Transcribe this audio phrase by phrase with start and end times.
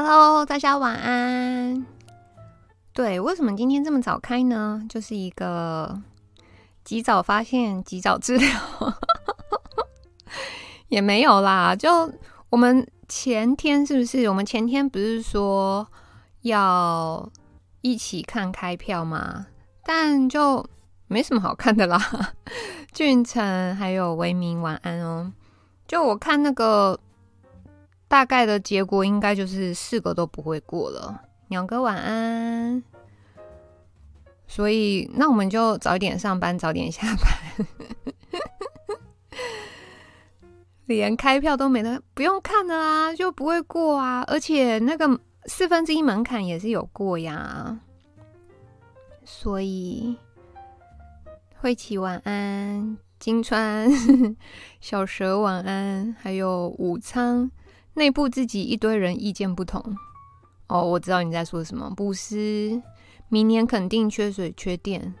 [0.00, 1.84] Hello，大家晚安。
[2.92, 4.80] 对，为什么今天这么早开呢？
[4.88, 6.00] 就是一个
[6.84, 8.48] 及早发现、及早治疗，
[10.86, 11.74] 也没有啦。
[11.74, 12.12] 就
[12.48, 14.28] 我们前天是不是？
[14.28, 15.84] 我们前天不是说
[16.42, 17.28] 要
[17.80, 19.48] 一起看开票吗？
[19.82, 20.64] 但就
[21.08, 22.00] 没什么好看的啦。
[22.94, 25.32] 俊成还有维明晚安哦。
[25.88, 27.00] 就我看那个。
[28.08, 31.22] 大概的结果应该就是四个都不会过了。
[31.48, 32.82] 鸟哥晚安。
[34.46, 37.66] 所以那我们就早一点上班，早点下班。
[40.86, 44.24] 连开票都没得，不用看的啊，就不会过啊。
[44.26, 47.78] 而且那个四分之一门槛也是有过呀。
[49.22, 50.16] 所以
[51.60, 53.90] 慧琪晚安，金川
[54.80, 57.50] 小蛇晚安，还有武仓。
[57.98, 59.82] 内部自己一堆人意见不同
[60.68, 61.92] 哦，我知道你在说什么。
[61.96, 62.80] 不是，
[63.28, 65.14] 明年肯定缺水缺电，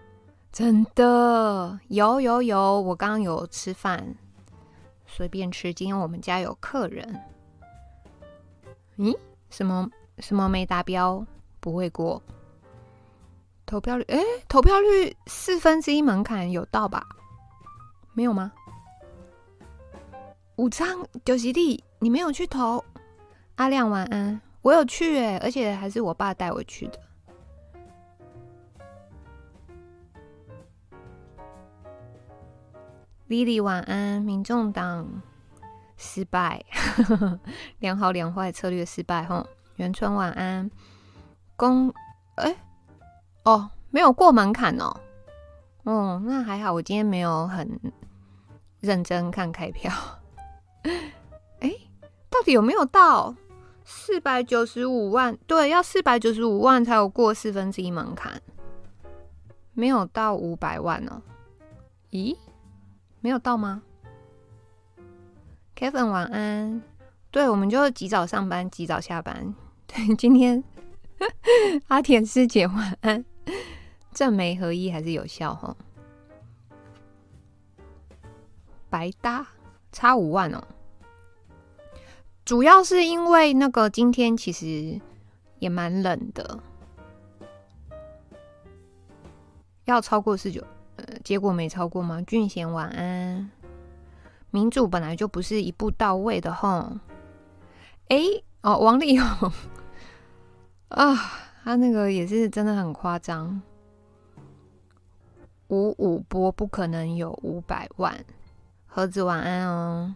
[0.52, 2.80] 真的有有有。
[2.80, 4.14] 我刚刚有吃饭，
[5.06, 5.74] 随便吃。
[5.74, 7.20] 今天我们家有客人。
[8.96, 9.16] 咦？
[9.50, 11.26] 什么什么没达标
[11.60, 12.22] 不会过？
[13.66, 14.04] 投票率？
[14.08, 17.06] 哎，投票率四分之一门槛有到吧？
[18.12, 18.52] 没有吗？
[20.56, 21.82] 武昌就是你。
[22.00, 22.84] 你没有去投，
[23.56, 24.40] 阿亮晚安。
[24.62, 27.00] 我有去哎，而且还是我爸带我去的。
[33.28, 34.22] Lily 晚安。
[34.22, 35.06] 民众党
[35.96, 36.64] 失败，
[37.80, 39.24] 良好两坏策略失败。
[39.24, 40.70] 吼，元春晚安。
[41.56, 41.92] 公
[42.36, 42.54] 哎
[43.44, 44.96] 哦，没有过门槛哦。
[45.84, 47.80] 哦，那还好，我今天没有很
[48.80, 49.90] 认真看开票。
[52.38, 53.34] 到底有没有到
[53.84, 55.36] 四百九十五万？
[55.48, 58.40] 对，要四百九十五万才有过四分之一门槛，
[59.72, 61.20] 没有到五百万哦。
[62.12, 62.36] 咦，
[63.20, 63.82] 没有到吗
[65.76, 66.80] ？Kevin 晚安。
[67.32, 69.52] 对，我们就及早上班，及早下班。
[69.88, 70.62] 对，今天
[71.88, 73.24] 阿田师姐晚安。
[74.12, 75.76] 正媒合一还是有效哈？
[78.88, 79.44] 白搭
[79.90, 80.62] 差五万哦。
[82.48, 84.98] 主要是因为那个今天其实
[85.58, 86.58] 也蛮冷的，
[89.84, 90.64] 要超过四九，
[90.96, 92.22] 呃，结果没超过吗？
[92.22, 93.50] 俊贤晚安。
[94.50, 96.96] 民主本来就不是一步到位的吼。
[98.08, 98.16] 哎、
[98.62, 99.52] 哦，王力宏
[100.88, 101.14] 啊，
[101.62, 103.60] 他那个也是真的很夸张，
[105.66, 108.24] 五五波不可能有五百万。
[108.86, 110.14] 盒子晚安哦。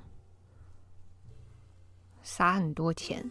[2.22, 3.28] 撒很多钱，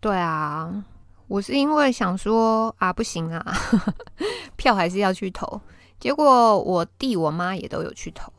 [0.00, 0.84] 对啊，
[1.26, 3.56] 我是因为想说啊，不行啊，
[4.56, 5.60] 票还是要去投。
[5.98, 8.32] 结果我弟我妈也都有去投，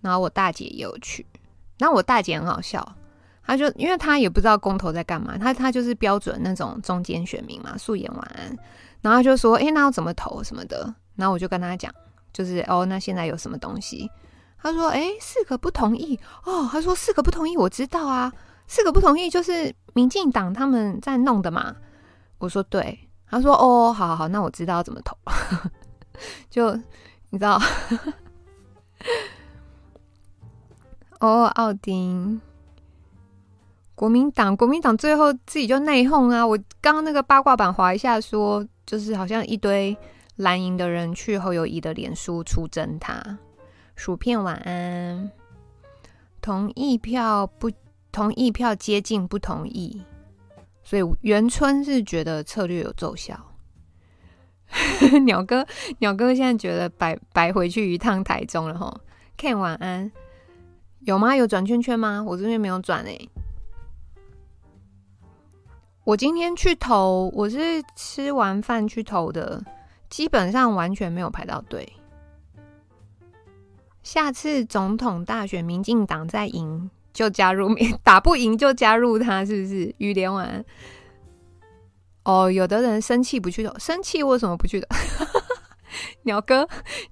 [0.00, 1.24] 然后我大姐也有去。
[1.78, 2.86] 然后我大姐很好笑，
[3.42, 8.58] 她就因为她也不知道公投在干嘛，她她就是标准那种中间选民嘛，素颜晚安，
[9.00, 10.94] 然后就说，哎，那要怎么投什么的。
[11.16, 11.92] 然后我就跟她讲，
[12.32, 14.10] 就是哦，那现在有什么东西？
[14.60, 18.32] 他说：“哎，四个不同意哦。”他说：“四个不同意，我知道啊，
[18.66, 21.76] 四个不同意就是民进党他们在弄的嘛。”
[22.38, 22.98] 我说：“对。”
[23.30, 25.16] 他说：“哦，好好好，那我知道怎么投。
[26.50, 26.74] ”就
[27.30, 27.60] 你知道，
[31.20, 32.40] 哦，奥丁，
[33.94, 36.44] 国民党，国民党最后自己就内讧啊。
[36.44, 39.96] 我刚刚那个八卦版滑一下说，就是好像一堆
[40.36, 43.38] 蓝营的人去侯友宜的脸书出征他。
[43.98, 45.28] 薯片晚安，
[46.40, 47.68] 同意票不
[48.12, 50.04] 同意票接近不同意，
[50.84, 53.36] 所以元春是觉得策略有奏效。
[55.26, 55.66] 鸟哥，
[55.98, 59.00] 鸟哥现在觉得白白回去一趟台中了哈。
[59.36, 60.12] Ken 晚安，
[61.00, 61.34] 有吗？
[61.34, 62.22] 有转圈圈吗？
[62.24, 63.18] 我这边没有转哎、
[66.04, 69.60] 我今天去投，我是吃完饭去投的，
[70.08, 71.92] 基本上完全没有排到队。
[74.08, 77.68] 下次总统大选，民进党再赢就加入，
[78.02, 79.94] 打不赢就加入他，是不是？
[79.98, 80.64] 雨莲丸
[82.24, 84.86] 哦，有的人生气不去投，生气为什么不去投？
[86.24, 86.66] 鸟哥，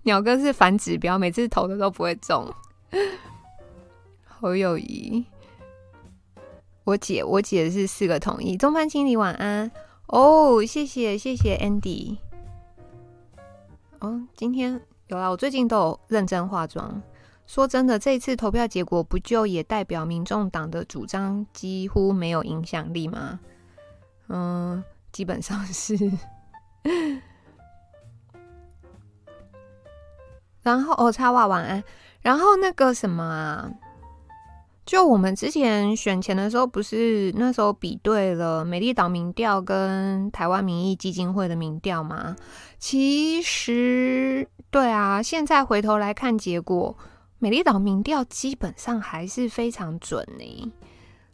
[0.05, 2.51] 鸟哥是反指标，每次投的都不会中。
[4.25, 5.23] 侯友谊，
[6.85, 8.57] 我姐，我姐是四个同意。
[8.57, 9.71] 中盘经理晚安
[10.07, 12.17] 哦，谢谢谢谢 Andy。
[13.99, 14.81] 哦，今天。
[15.09, 17.01] 有啦，我最近都有认真化妆，
[17.47, 23.39] 说真的，这一次投票结果不就也代表民众党的主张几乎没有影响力吗？
[24.29, 24.83] 嗯，
[25.13, 25.97] 基本上是。
[30.63, 31.85] 然后哦，插话晚安。
[32.21, 33.71] 然后那个什么啊，
[34.87, 42.37] 就我们之前选前的时候，不是那时候比对了美丽岛民调跟台湾民意基金会的民调吗？
[42.79, 46.97] 其实，对啊，现在回头来看结果。
[47.39, 50.73] 美丽岛民调基本上还是非常准呢，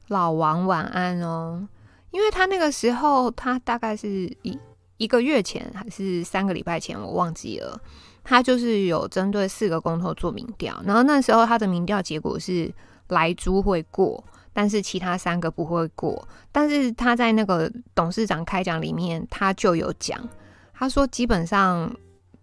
[0.09, 1.69] 老王晚安哦。
[2.11, 4.59] 因为他那个时候，他大概是一
[4.97, 7.81] 一个月前还是三个礼拜前，我忘记了。
[8.25, 12.73] 他就是有针对四个公投做民调，然后那时候他的民调结果是
[13.12, 14.23] 莱猪会过，
[14.53, 16.26] 但是其他三个不会过。
[16.50, 20.29] 但是他在那个董事长开讲里面，他就有讲，
[20.75, 21.94] 他说基本上。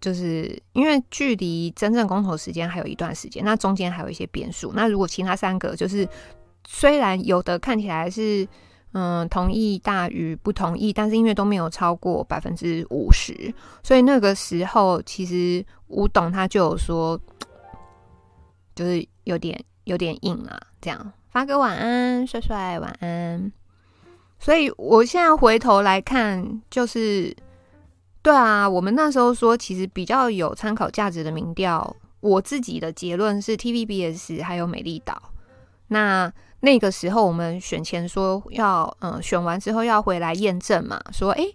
[0.02, 4.72] 就是因为距离真正公投时间还有一段时间，那中间还有一些变数。
[4.74, 6.08] 那如果其他三个就是
[6.66, 8.48] 虽然有的看起来是
[8.92, 13.52] 嗯同意大于不同意，但是因为都没有超过百分之五十，
[13.82, 17.20] 所以那个时候其实吴董他就有说，
[18.74, 20.60] 就是有点有点硬啊。
[20.80, 23.52] 这样，发哥晚安，帅帅晚安。
[24.38, 27.36] 所以我现在回头来看，就是。
[28.22, 35.32] 对啊，我们那时候说，其实比较有参考价值的民调，我自己的结论是 TVBS 还有美丽岛。
[35.88, 36.30] 那
[36.60, 41.50] 那个时候我们选前说要，嗯，选完之后要回来验证嘛，说，诶，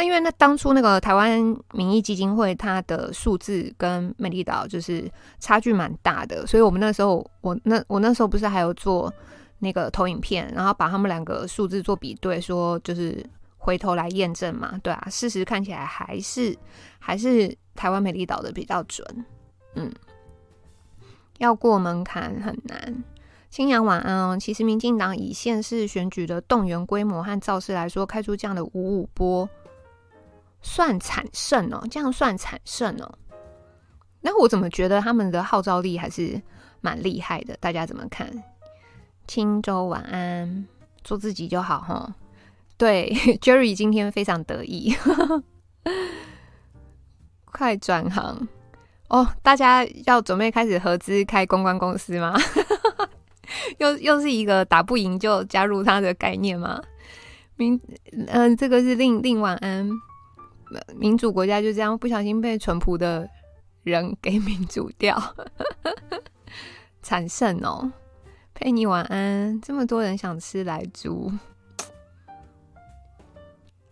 [0.00, 1.38] 那因为那当初那个台湾
[1.74, 5.06] 民意基金会它的数字跟美丽岛就是
[5.38, 9.12] 差距蛮大的，所以我们那时候我那我那时候不是还有做
[9.58, 13.22] 那个投影片，然后把他们两个数字做比对，说就是。
[13.62, 16.56] 回头来验证嘛，对啊，事实看起来还是
[16.98, 19.06] 还是台湾美丽岛的比较准，
[19.74, 19.92] 嗯，
[21.36, 23.04] 要过门槛很难。
[23.50, 24.38] 青阳晚安哦。
[24.40, 29.46] 其实民进党以县市选举的动员规模和造势来说，开出这样的五五波，
[30.62, 33.18] 算惨胜哦，这样算惨胜哦。
[34.20, 36.40] 那我怎么觉得他们的号召力还是
[36.80, 37.56] 蛮厉害的？
[37.58, 38.30] 大家怎么看？
[39.26, 40.66] 青州晚安，
[41.04, 42.14] 做自己就好哈。
[42.76, 44.94] 对， Jerry 今天非常得意，
[47.44, 48.48] 快转行
[49.08, 49.28] 哦！
[49.42, 52.34] 大家要准备开始合资开公关公司吗？
[53.78, 56.80] 又又是一个打不赢就加入他的概念吗？
[57.56, 57.78] 明
[58.12, 59.90] 嗯、呃，这个是令令晚安，
[60.96, 63.28] 民主国家就这样不小心被淳朴的
[63.82, 65.20] 人给 民主掉，
[67.02, 67.90] 惨胜哦！
[68.54, 71.32] 佩妮晚安，这么多人想吃莱猪。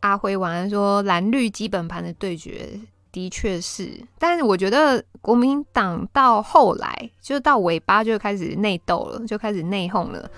[0.01, 2.79] 阿辉晚安说蓝绿基本盘的对决
[3.11, 10.31] 的确是，但是我觉得国民党到后来就到尾巴就开始内斗了，就开始内讧了，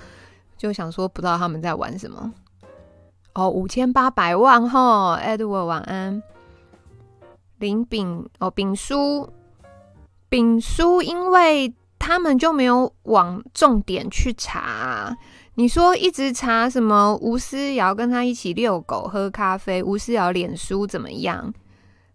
[0.56, 2.32] 就想说不知道他们在玩什么。
[3.34, 6.22] 哦，五千八百万哈，Edward 晚安。
[7.58, 9.28] 林炳哦，炳叔，
[10.28, 15.16] 炳叔，因为他们就没有往重点去查。
[15.56, 21.52] 你说一直查什么吴思瑶跟他一起遛狗喝咖啡，吴思瑶脸书怎么样？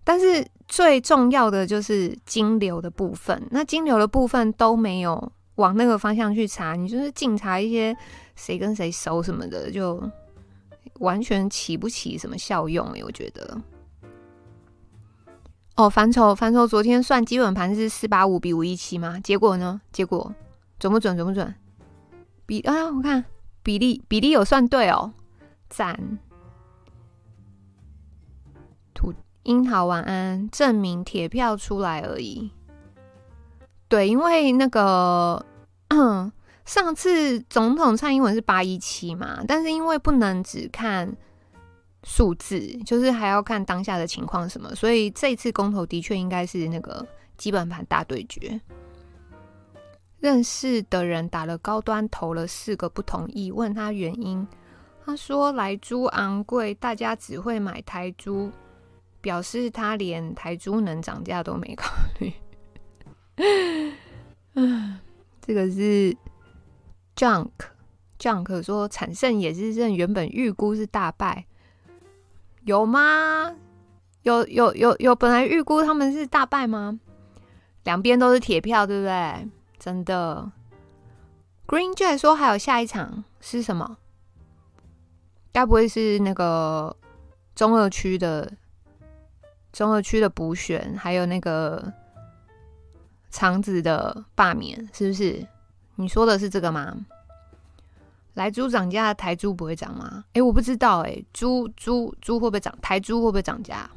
[0.04, 7.96] 但是最重要的就是金流的部分，那金流的部分都没有往那个方向去查，你就是净查一些
[8.36, 10.02] 谁跟谁熟什么的，就
[11.00, 13.62] 完全起不起什么效用欸，我觉得。
[15.76, 19.20] 哦，反丑反丑，昨天算基本盘是四八五比五一七吗？
[19.20, 19.82] 结果呢？
[19.92, 20.34] 结果
[20.80, 21.18] 准不准？
[21.18, 21.54] 准不准？
[22.46, 23.26] 比啊，我看
[23.62, 25.12] 比例比例有算对哦，
[25.68, 26.18] 赞。
[28.94, 32.52] 土樱桃晚安，证明铁票出来而已。
[33.90, 35.46] 对，因为那个
[36.66, 41.16] 上次总统蔡英文是八一七嘛，但是因为不能只看
[42.04, 47.06] 数字，就是还要看当下的情况什么，所以这次公投的确应该是那个
[47.38, 48.60] 基本盘大对决。
[50.20, 54.48] 认识的人打了高端，投了四个不同意，问他原因，
[55.06, 58.52] 他说来猪昂贵，大家只会买台猪，
[59.22, 62.34] 表示他连台猪能涨价都没考虑。
[64.56, 65.00] 嗯，
[65.46, 66.16] 这个是
[67.16, 67.50] Junk
[68.20, 71.46] Junk 说惨胜也是认原本预估是大败，
[72.64, 73.56] 有吗？
[74.24, 77.00] 有有有有本来预估他们是大败吗？
[77.84, 79.48] 两边都是铁票，对不对？
[79.78, 80.52] 真的
[81.68, 83.98] ，Green Jet 说还有下一场是什么？
[85.52, 86.98] 该不会是那个
[87.54, 88.52] 中二区的
[89.72, 91.94] 中二区的补选，还有那个
[93.30, 95.48] 肠子的罢免，是不是？
[95.96, 96.96] 你说的是这个吗？
[98.34, 100.26] 来猪涨价，台猪不会涨吗？
[100.34, 102.78] 哎，我不知道，哎，猪猪猪会不会涨？
[102.82, 103.90] 台猪会不会涨价？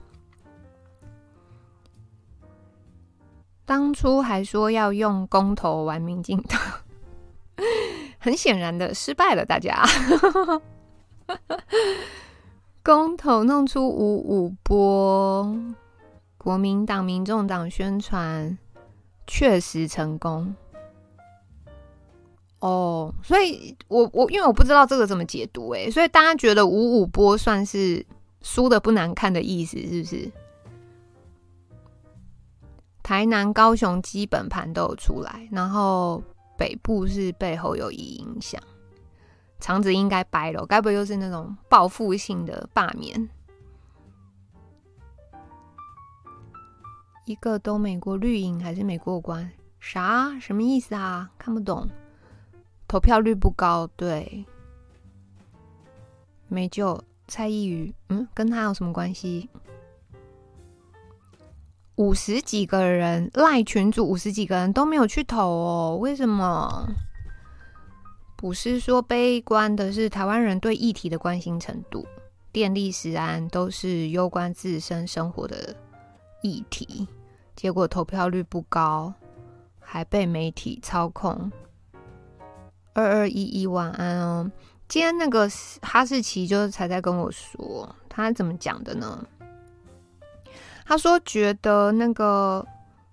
[3.64, 6.61] 当初还说要用公投玩民进党，
[8.19, 9.45] 很显然的失败了。
[9.45, 9.85] 大家，
[12.83, 15.55] 公投弄出五五波，
[16.38, 18.57] 国民党、民众党宣传
[19.26, 20.55] 确实成功。
[22.61, 28.05] 哦，所以我我因为我不知道这个怎么解读，哎，所以大家觉得五五波算是
[28.43, 30.33] 输的不难看的意思，是不是？
[33.03, 36.23] 台南、高雄基本盘都有出来，然后
[36.59, 38.61] 北部是被侯友宜影响，
[39.61, 43.29] 肠子应该掰了，该不会又是那种报复性的罢免？
[47.25, 49.49] 一个都美国绿营还是美国有关？
[49.79, 50.37] 啥？
[50.41, 51.31] 什么意思啊？
[51.38, 51.88] 看不懂。
[52.88, 54.45] 投票率不高，对，
[56.49, 57.00] 没救。
[57.30, 59.50] 蔡依瑜，嗯，跟他有什么关系？
[61.97, 66.88] 五十几个人赖群主，五十几个人都没有去投哦，为什么？
[68.35, 72.07] 不是说悲观的是台湾人对议题的关心程度，
[72.50, 75.76] 电力、食安都是攸关自身生活的
[76.40, 77.07] 议题，
[77.54, 79.12] 结果投票率不高，
[79.78, 81.52] 还被媒体操控。
[82.99, 84.50] 二二一一晚安哦，
[84.88, 85.49] 今天那个
[85.83, 89.25] 哈士奇就才在跟我说，他怎么讲的呢？
[90.85, 92.67] 他说：“觉得那个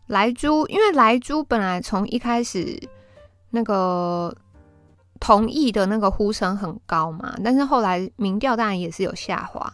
[0.07, 2.81] 莱猪，因为莱猪本来从一开始
[3.51, 4.35] 那个
[5.19, 9.71] 同意的那个呼声很高嘛，但是后来民调当然也是有下滑，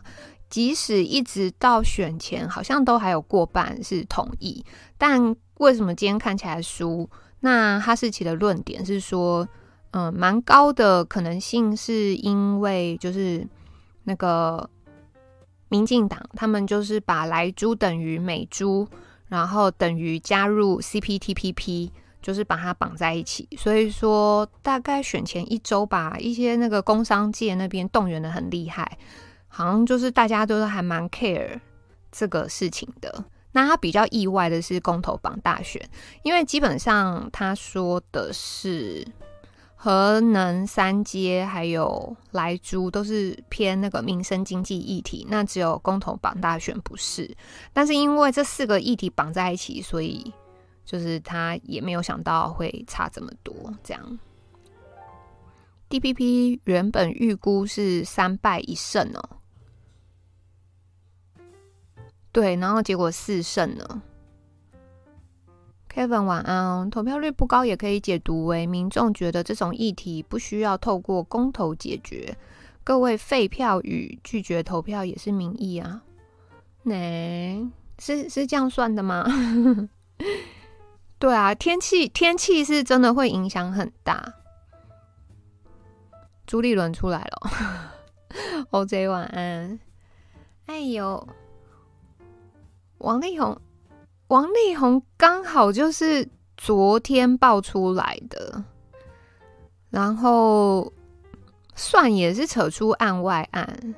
[0.50, 4.66] 即使一直到选前，好像都还有过半是同意。
[4.98, 7.10] 但为什么今天看起来输？
[7.40, 9.48] 那哈士奇的论点是说，
[9.92, 13.48] 嗯，蛮高的可能性是因为就是
[14.04, 14.70] 那个。”
[15.72, 18.86] 民进党他们就是把莱猪等于美猪，
[19.30, 21.90] 然后等于加入 CPTPP，
[22.22, 23.48] 就是把它绑在一起。
[23.58, 28.98] 所以说，大概选前一周吧，一些那个工商界那边动员的很厉害，
[29.48, 31.58] 好像就是大家都是还蛮 care
[32.12, 33.24] 这个事情的。
[33.54, 35.82] 那他比较意外的是公投榜大选，
[36.24, 39.08] 因为基本上他说的是。
[39.84, 47.36] 核能三接还有莱猪都是偏那个民生经济议题，那只有公投绑大选不是。
[47.74, 50.32] 但是因为这四个议题绑在一起，所以
[50.86, 53.74] 就是他也没有想到会差这么多。
[53.84, 54.20] 这样
[55.90, 59.30] ，DPP 原本预估是三败一胜哦，
[62.32, 64.04] 对，然后结果四胜了。
[65.94, 72.34] Kevin 晚安哦，投票率不高也可以解读为民众觉得这种议题不需要透过公投解决。
[72.84, 76.02] 各位废票与拒绝投票也是民意啊，
[76.84, 77.70] 那、欸、
[78.00, 79.26] 是是这样算的吗？
[81.20, 84.34] 对啊，天气天气是真的会影响很大。
[86.48, 87.52] 朱立伦出来了，
[88.72, 89.80] OJ 晚安。
[90.66, 91.28] 哎呦，
[93.00, 93.60] 王力宏。
[94.32, 98.64] 王力宏刚好就是昨天爆出来的，
[99.90, 100.94] 然后
[101.76, 103.94] 算也是扯出案外案，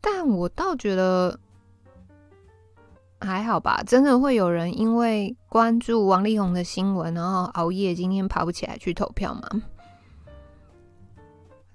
[0.00, 1.38] 但我倒觉得
[3.20, 3.80] 还好吧。
[3.86, 9.62] 真的会有人因为关注王力宏的新闻，然后熬夜今天爬不起来去投票吗？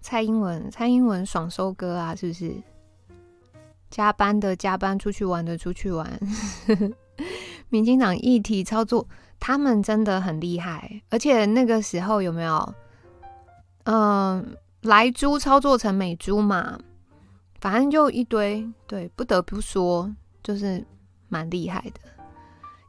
[0.01, 2.53] 蔡英文，蔡英文爽收割啊，是不是？
[3.89, 6.19] 加班的加班，出去玩的出去玩。
[7.71, 9.07] 民进党议题操作，
[9.39, 12.73] 他们真的很厉害，而且那个时候有没有？
[13.85, 16.77] 嗯，莱猪操作成美猪嘛，
[17.59, 18.69] 反正就一堆。
[18.85, 20.13] 对，不得不说，
[20.43, 20.85] 就是
[21.29, 21.99] 蛮厉害的。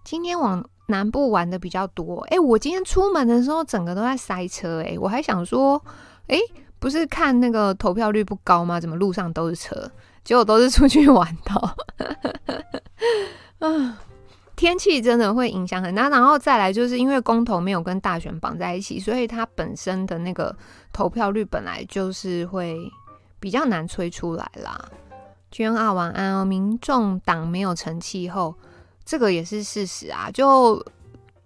[0.04, 5.82] 今天往南部玩的比较多，哎，我今天出门的时候，整个都在塞车，哎，我还想说，
[6.26, 6.36] 哎，
[6.80, 8.80] 不是看那个投票率不高吗？
[8.80, 9.90] 怎么路上都是车？
[10.24, 11.76] 结果都是出去玩的。
[13.60, 13.96] 嗯。
[14.54, 20.54] 天气真的会影响很大，然后再来就是因为公投没有跟大选绑在一起，所以它本身的那个
[20.92, 22.76] 投票率本来就是会
[23.40, 24.88] 比较难催出来啦。
[25.50, 28.54] 娟二晚安哦，民众党没有成气候，
[29.04, 30.84] 这个也是事实啊，就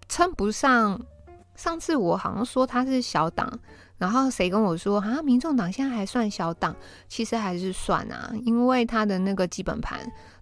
[0.07, 0.99] 称不上。
[1.55, 3.51] 上次我好像说他是小党，
[3.97, 6.75] 然后谁跟我说啊，民众党现在还算小党？
[7.07, 9.99] 其实还是算啊，因为他的那个基本盘。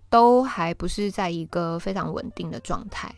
[0.09, 3.13] 都还不是在一个非常稳定的状态。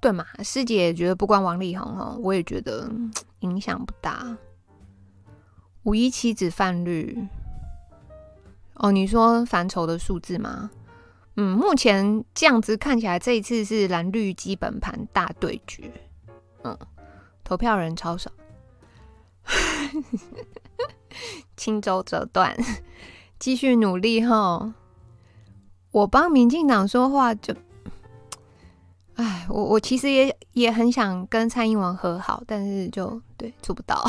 [0.00, 0.26] 对嘛？
[0.42, 2.90] 师姐也觉得不关王力宏哦，我也觉得
[3.40, 4.36] 影响不大。
[5.84, 7.16] 五一期子泛绿，
[8.74, 10.70] 哦，你说烦愁的数字吗？
[11.36, 15.90] 嗯，目前这样子看起来，这一次是蓝绿基本盘大对决。
[16.64, 16.76] 嗯，
[17.42, 18.30] 投票人超少，
[21.56, 22.54] 轻舟折断，
[23.42, 24.72] 继续努力哈。
[25.90, 27.52] 我帮民进党说话就，
[29.16, 34.00] 哎，我我其实也也很想跟蔡英文和好，但是就对做不到。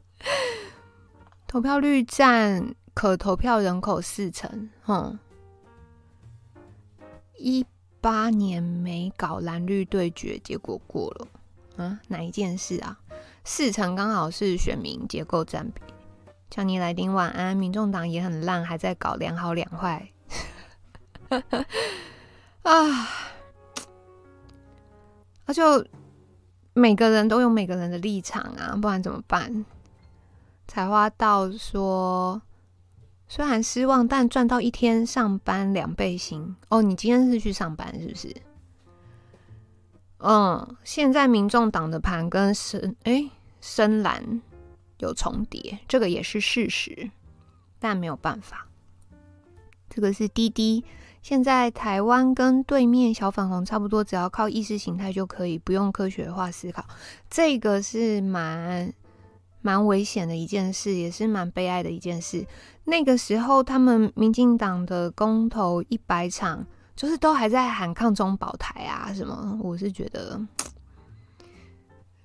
[1.48, 5.18] 投票率占可投票人口四成，哼。
[7.38, 7.64] 一
[8.02, 11.26] 八年没搞蓝绿对决，结果过了。
[11.82, 13.00] 啊，哪一件事啊？
[13.44, 15.80] 四成刚好是选民结构占比。
[16.50, 20.10] 叫你来顶晚安，民众党也很烂，还在搞两好两坏。
[22.62, 23.08] 啊，
[25.46, 25.86] 那就
[26.74, 29.64] 每个人都有每个人的立场啊，不然怎么办？
[30.66, 32.42] 采花道说。
[33.32, 36.82] 虽然失望，但赚到一天上班两倍薪哦。
[36.82, 38.34] 你今天是去上班是不是？
[40.18, 43.30] 嗯，现在民众党的盘跟深哎
[43.60, 44.42] 深蓝
[45.00, 47.10] 有重叠，这个也是事实，
[47.78, 48.66] 但没有办法。
[49.88, 50.84] 这个是滴滴。
[51.22, 56.84] 现在台湾跟对面小粉红差不多，只要靠意识形态就可以，不用科学化思考。
[57.28, 58.92] 这个是蛮。
[59.62, 62.46] 蛮危险的一件事，也是蛮悲哀的一件事。
[62.84, 66.64] 那个时候，他们民进党的公投一百场，
[66.96, 69.60] 就是都还在喊抗中保台啊什么。
[69.62, 70.40] 我是觉得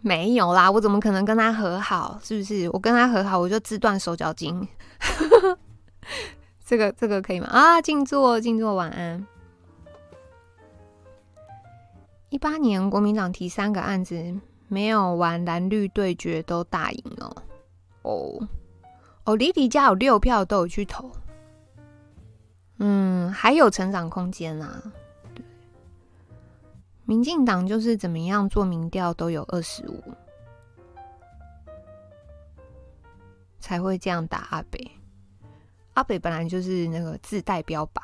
[0.05, 2.19] 没有啦，我怎么可能跟他和好？
[2.23, 2.69] 是不是？
[2.71, 4.67] 我跟他和好，我就自断手脚筋。
[6.63, 7.47] 这个这个可以吗？
[7.47, 9.25] 啊，静坐静坐，晚安。
[12.29, 14.39] 一八年国民党提三个案子。
[14.67, 17.35] 没有玩蓝绿对决都大赢哦
[18.01, 18.47] 哦
[19.23, 19.35] 哦！
[19.35, 21.11] 李迪家有六票都有去投，
[22.79, 24.81] 嗯，还有成长空间啊。
[27.05, 30.03] 民进党就是怎么样做民调都有二十五，
[33.59, 34.91] 才会这样打阿北。
[35.93, 38.01] 阿北本来就是那个自带标靶。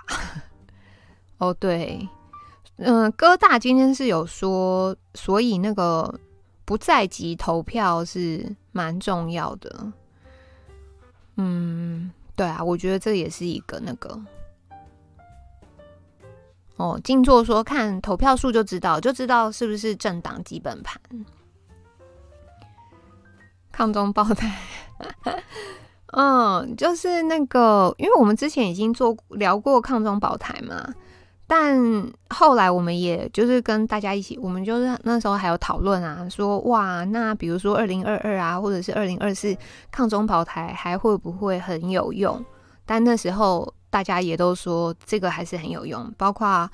[1.37, 2.07] 哦，对，
[2.77, 6.19] 嗯，哥大今天是有说，所以那个。
[6.63, 9.91] 不在籍投票是蛮重要的，
[11.35, 14.17] 嗯，对啊，我觉得这也是一个那个
[16.77, 20.99] 哦，静坐说看投票数就知道，就知道是不是政党基本盘，
[23.71, 24.57] 抗中保台，
[26.13, 30.93] 嗯，就是那个，因为我们之前已经做聊过抗中保台嘛。
[31.47, 31.77] 但
[32.29, 39.53] 后来我们也就是跟大家一起，我们就是那时候还有讨论啊，说哇，那比如说二零二二啊，或者是二零二四
[39.91, 42.41] 抗中保台还会不会很有用？
[42.85, 46.67] 但那时候大家也都说这个还是很有用，包括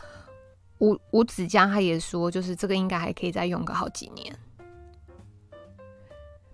[0.78, 4.34] 吴吴子江他也说，就是这个应该还可以再用个好几年。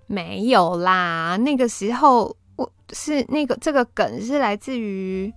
[0.08, 5.32] 没有啦，那个时候我是那个这个梗是来自于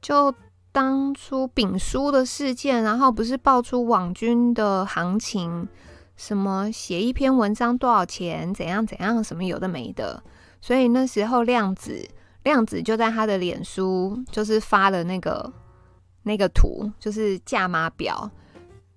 [0.00, 0.32] 就。
[0.74, 5.68] 当初丙叔的事件，然后不是爆出网军的行情，
[6.16, 10.22] 什么写一篇文章多少钱，怎样怎样，什么有的没的，
[10.62, 12.08] 所以那时候量子
[12.44, 15.52] 量子就在他的脸书就是发了那个
[16.22, 18.30] 那个图，就是价码表，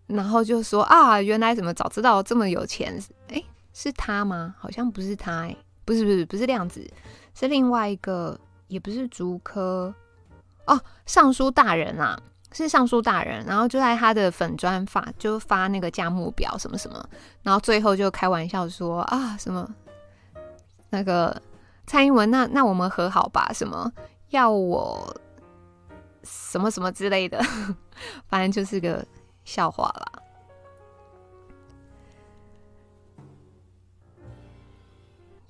[0.07, 3.01] 然后就说啊，原来怎么早知道这么有钱？
[3.27, 4.55] 诶，是他吗？
[4.57, 6.87] 好像不是他，诶，不是不是不是量子，
[7.33, 9.93] 是另外一个，也不是竹科。
[10.65, 12.19] 哦，尚书大人啊，
[12.51, 17.07] 是尚书大人，然后就在他的粉专发，就发那个价目表什么什么，
[17.43, 19.69] 然后最后就开玩笑说啊，什么
[20.89, 21.39] 那个
[21.85, 23.91] 蔡英文，那那我们和好吧，什么
[24.29, 25.15] 要我
[26.23, 27.39] 什么什么之类的，
[28.27, 29.05] 反正就是个
[29.43, 30.21] 笑话啦。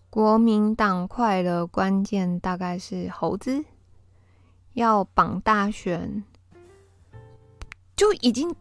[0.09, 3.63] 国民党快乐关键大概是猴子。
[4.73, 6.25] 要绑大选，
[7.95, 8.53] 就已经，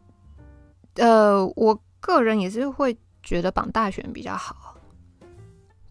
[0.94, 4.76] 呃，我个人也是会觉得绑大选比较好，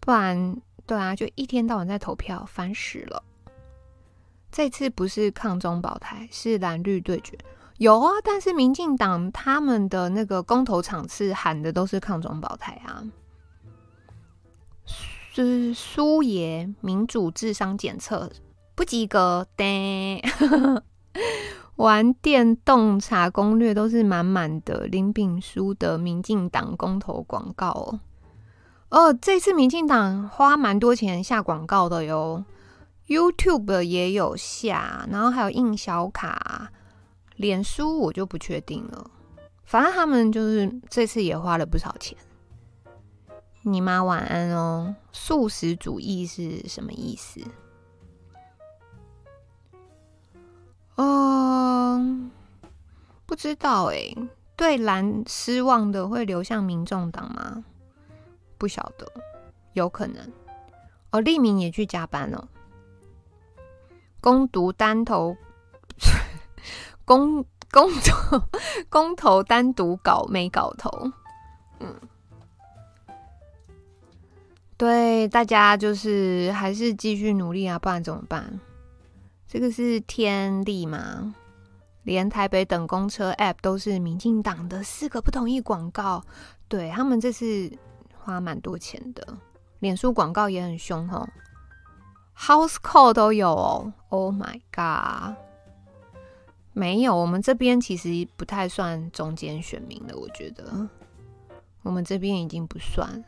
[0.00, 3.22] 不然，对啊，就一天到晚在投票，烦死了。
[4.50, 7.36] 这次不是抗中保台，是蓝绿对决，
[7.78, 13.02] 有啊，但是民进党他们的那个公投场次喊的都是抗中保台啊，
[15.32, 18.30] 是苏爷民主智商检测。
[18.76, 20.20] 不及格，对，
[21.76, 28.00] 玩电动查攻略都是满满的林炳书的民进党公投广告哦。
[28.90, 32.44] 哦，这次民进党花蛮多钱下广告的哟
[33.08, 36.70] ，YouTube 也有下，然后还有印小卡，
[37.36, 39.10] 脸书我就不确定了。
[39.64, 42.16] 反正他们就是这次也花了不少钱。
[43.62, 44.94] 你妈晚安哦。
[45.10, 47.40] 素食主义是什么意思？
[50.96, 52.30] 嗯，
[53.26, 54.14] 不知道哎。
[54.56, 57.64] 对蓝失望的会流向民众党吗？
[58.58, 59.06] 不晓得，
[59.72, 60.32] 有可能。
[61.10, 62.48] 哦，立明也去加班了。
[64.20, 65.36] 公读单头，
[67.04, 68.42] 公公头
[68.88, 70.90] 公头单独搞没搞头。
[71.80, 71.94] 嗯，
[74.76, 78.58] 对，大家就是还是继续努力啊，不然怎么办？
[79.46, 81.34] 这个是天力吗？
[82.02, 86.22] 连台北等公车 App 都是民进党的四个不同意广告，
[86.68, 87.70] 对，他们这次
[88.24, 89.36] 花蛮多钱的。
[89.80, 91.28] 脸书广告也很凶哦
[92.36, 93.92] ，House Call 都有哦。
[94.08, 95.36] Oh my god，
[96.72, 100.88] 没有，我们这边其实不太算中间选民的，我觉得
[101.82, 103.22] 我们这边已经不算。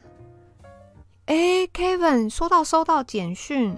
[1.27, 3.77] 哎，Kevin，收到收到简讯。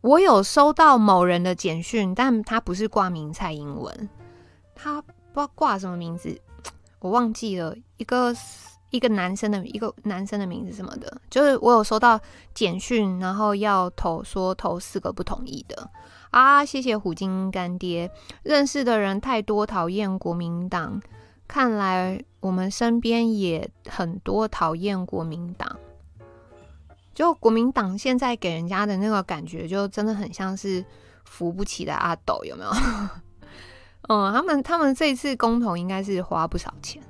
[0.00, 4.08] 我有收到某人的简讯，但他不是挂名蔡英文，
[4.74, 6.40] 他不知道挂什么名字，
[6.98, 7.74] 我忘记了。
[7.96, 8.34] 一个
[8.92, 12.20] 一个男生的一个男生的名字什么的，就是我有收到
[12.54, 15.90] 简讯，然后要投说投四个不同意的
[16.30, 16.64] 啊！
[16.64, 18.10] 谢谢虎鲸干爹，
[18.42, 21.00] 认识的人太多，讨厌国民党，
[21.48, 25.76] 看来我们身边也很多讨厌国民党。
[27.14, 30.84] 就国民党现在给人家的那个感觉，就真的很像是
[31.24, 32.70] 扶不起的阿斗，有没有？
[34.08, 37.02] 嗯，他们他们这一次公投应该是花不少钱，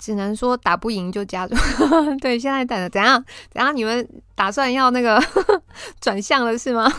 [0.00, 1.54] 只能说打不赢就加入。
[2.20, 3.24] 对，现在等怎样？
[3.52, 3.76] 怎样？
[3.76, 5.22] 你们打算要那个
[6.00, 6.90] 转向了是吗？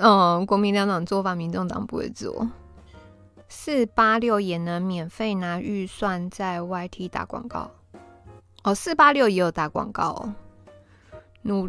[0.00, 2.48] 嗯，国民两党做法，民众党不会做。
[3.48, 7.70] 四八六也能免费拿预算在 YT 打广告
[8.62, 10.34] 哦，四八六也有打广告哦。
[11.42, 11.68] 努，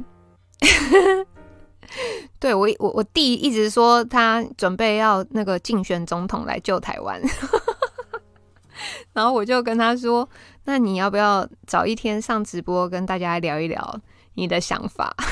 [2.38, 7.20] 对我我我弟一直说他准备要那个竞选总统来救台湾，
[9.14, 10.28] 然后我就跟他说
[10.66, 14.00] ：“那你要不要找一天上直播跟大家聊一聊
[14.36, 15.16] 你的想法？”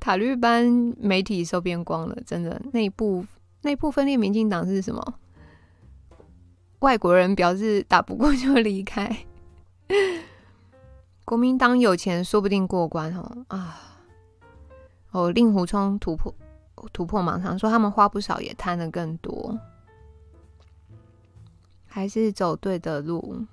[0.00, 0.66] 塔绿班
[0.98, 3.26] 媒体收边光了，真的内部。
[3.62, 5.14] 内部分裂，民进党是什么？
[6.78, 9.14] 外国人表示打不过就离开。
[11.26, 13.98] 国民党有钱，说不定过关哦啊！
[15.10, 16.34] 哦，令狐冲突破
[16.90, 19.58] 突破盲肠，说他们花不少，也贪的更多，
[21.90, 23.44] 还是走对的路。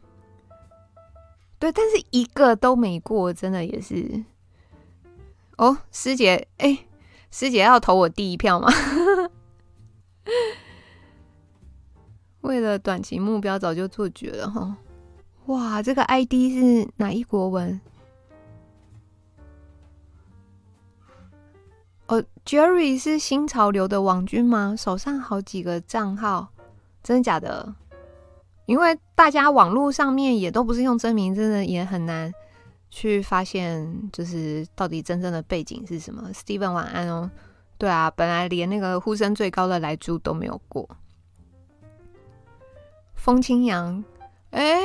[1.60, 4.24] 对，但是一个都没过，真的也是。
[5.58, 6.88] 哦，师姐，哎、欸，
[7.32, 8.70] 师姐要投我第一票吗？
[12.42, 14.78] 为了短期目标，早就做绝了哈！
[15.48, 17.82] 哇，这个 ID 是哪一国文？
[22.06, 24.76] 哦，Jerry 是新潮流的网军吗？
[24.78, 26.50] 手上好几个账号，
[27.02, 27.74] 真的假的？
[28.68, 32.32] 因为大家网络上面也都不是用真名，真的也很难
[32.92, 36.30] 去发现，就是到底真正的背景是什么。
[36.34, 37.32] Steven 晚安哦。
[37.78, 40.88] 对啊，本来连那个呼声最高的莱猪都没有过。
[43.16, 44.04] 风清扬，
[44.52, 44.80] 哎，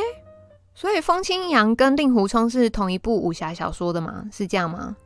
[0.74, 4.28] 所以风清扬跟令狐冲是同一部武侠小说的吗？
[4.30, 4.96] 是这样吗？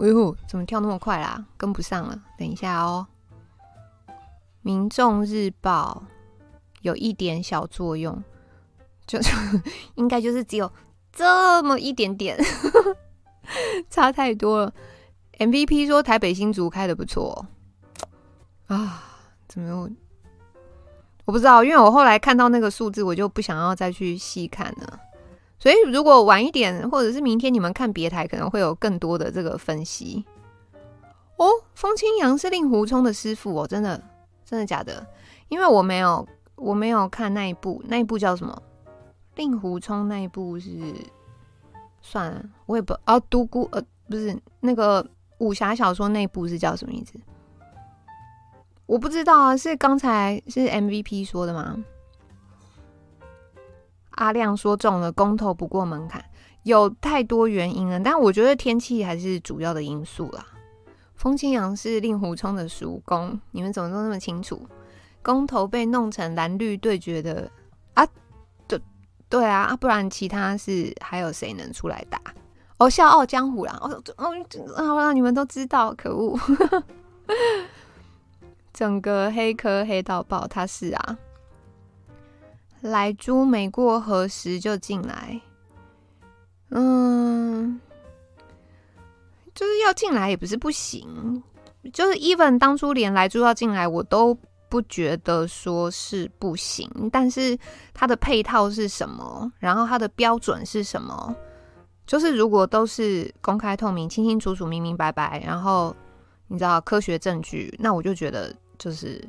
[0.00, 1.44] 哎呦，怎么跳那么快啦？
[1.56, 3.06] 跟不上了，等一下哦。
[4.64, 6.04] 民众日报
[6.80, 8.24] 有一点小作用，
[9.06, 9.18] 就
[9.94, 10.72] 应该就是只有
[11.12, 12.38] 这么一点点，
[13.90, 14.72] 差太多了。
[15.38, 17.44] MVP 说台北新竹开的不错
[18.68, 19.02] 啊，
[19.46, 19.90] 怎么又？
[21.26, 24.98] 我不知道，因为我后来看到那个数字，我就不想要再去细看了。
[25.58, 30.24] 所以如果晚一点，或者是明天你们看别台，可能会有更多的这个分析。
[31.36, 34.02] 哦，风清扬是令狐冲的师傅哦，真的，
[34.54, 35.06] 真的假的？
[35.48, 38.62] 因为我没有，我没有看那一部，那一部叫什么？
[39.34, 40.70] 令狐冲那一部是
[42.00, 45.04] 算了，我也不啊，独孤呃，不是那个。
[45.38, 47.12] 武侠小说那一部是叫什么名字？
[48.86, 51.76] 我不知道啊，是刚才是 MVP 说的吗？
[54.12, 56.24] 阿亮说中了，公投不过门槛。
[56.62, 60.46] 有太多原因了，但我觉得天气还是主要的因素啦。
[61.14, 64.66] 风清扬是令狐冲的叔公，你们怎么都那么清楚？
[65.22, 67.50] 公投被弄成蓝绿对决的
[67.94, 68.06] 啊？
[68.68, 68.78] 对
[69.28, 72.20] 对啊，不然其他是还有谁能出来打？
[72.76, 73.78] 哦，笑傲江湖啦！
[73.80, 76.38] 哦哦，好啦，你们都知道，可恶！
[78.74, 81.18] 整个黑科黑到爆，他是啊，
[82.80, 85.40] 来猪没过何时就进来，
[86.70, 87.80] 嗯。
[89.54, 91.40] 就是要进来也不是不行，
[91.92, 94.36] 就是 even 当初连莱猪要进来，我都
[94.68, 96.90] 不觉得说是不行。
[97.12, 97.56] 但是
[97.92, 99.52] 它的配套是什么？
[99.60, 101.36] 然后它的标准是什么？
[102.04, 105.94] 就是如果都是公开透明、清清楚楚、明明白白，然后
[106.48, 109.22] 你知道科学证据，那我就觉得就是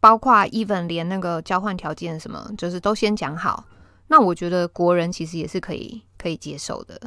[0.00, 3.62] 包括 even 连那个交换条件什么，就是都先讲好。
[4.06, 6.98] 那我觉得国人其实也是可以可以接受的，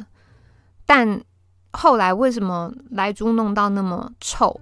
[0.86, 1.20] 但。
[1.72, 4.60] 后来为什么莱猪弄到那么臭？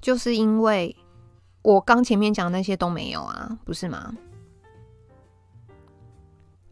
[0.00, 0.94] 就是因为
[1.62, 4.14] 我刚前面讲那些都没有啊，不是吗？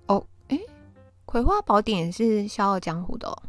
[0.06, 0.56] 哦，诶，
[1.24, 3.42] 《葵花宝典》是《笑傲江湖》的哦，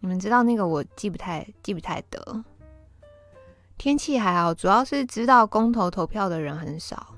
[0.00, 2.44] 你们知道那个我记不太记不太得。
[3.78, 7.14] 天气还好，主要是知道公投投票的人很少。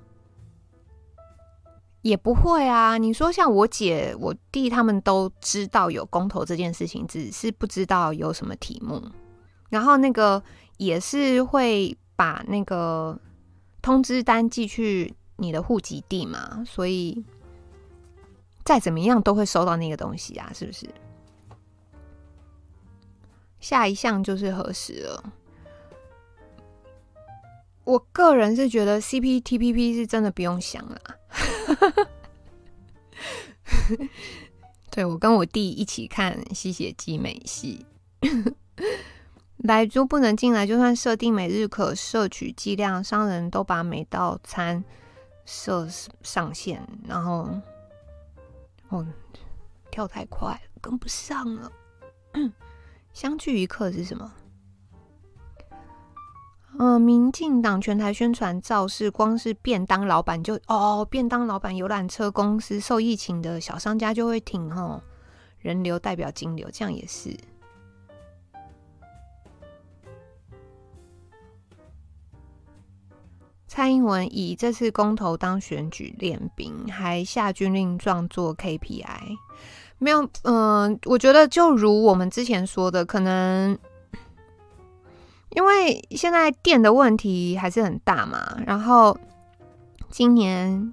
[2.03, 2.97] 也不会啊！
[2.97, 9.03] 你说像我姐、我弟他们都知道有公投这件事情，只是不知道有什么题目。
[9.69, 10.43] 然后那个
[10.79, 13.19] 也是会把那个
[13.83, 17.23] 通知单寄去你的户籍地嘛，所以
[18.65, 20.89] 再怎么样都会收到那个东西啊，是不是？
[23.61, 25.33] 下一项就是核实了。
[27.85, 30.99] 我个人是觉得 CPTPP 是真的不用想了。
[34.91, 37.87] 对，我跟我弟一起看吸血姬美戏，
[39.59, 44.83] 莱猪不能进来，就算设定每日可摄取剂量，商人都把每道餐
[45.45, 45.87] 设
[46.23, 47.49] 上限，然后
[48.89, 49.07] 哦，
[49.91, 51.71] 跳太快了，跟不上了。
[53.13, 54.33] 相聚一刻是什么？
[56.81, 65.03] 呃，民进党全台宣传造势，光是便当老板就哦，便当老板、游览车公司、受疫情的小商家就会停哦。
[65.59, 67.37] 人流代表金流，这样也是。
[73.67, 79.37] 蔡英文以这次公投当选举练兵，还下军令状做 KPI，
[79.99, 80.27] 没有？
[80.45, 83.79] 嗯、我觉得就如我们之前说的，可能。
[85.51, 89.17] 因为现在电的问题还是很大嘛，然后
[90.09, 90.93] 今年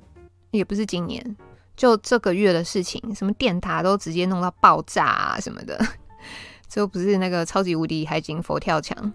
[0.52, 1.36] 也不是今年，
[1.76, 5.80] 就这个月的事情，什么电塔都直接弄到爆炸啊什么的，
[6.68, 9.14] 就不是那个超级无敌海景佛跳墙，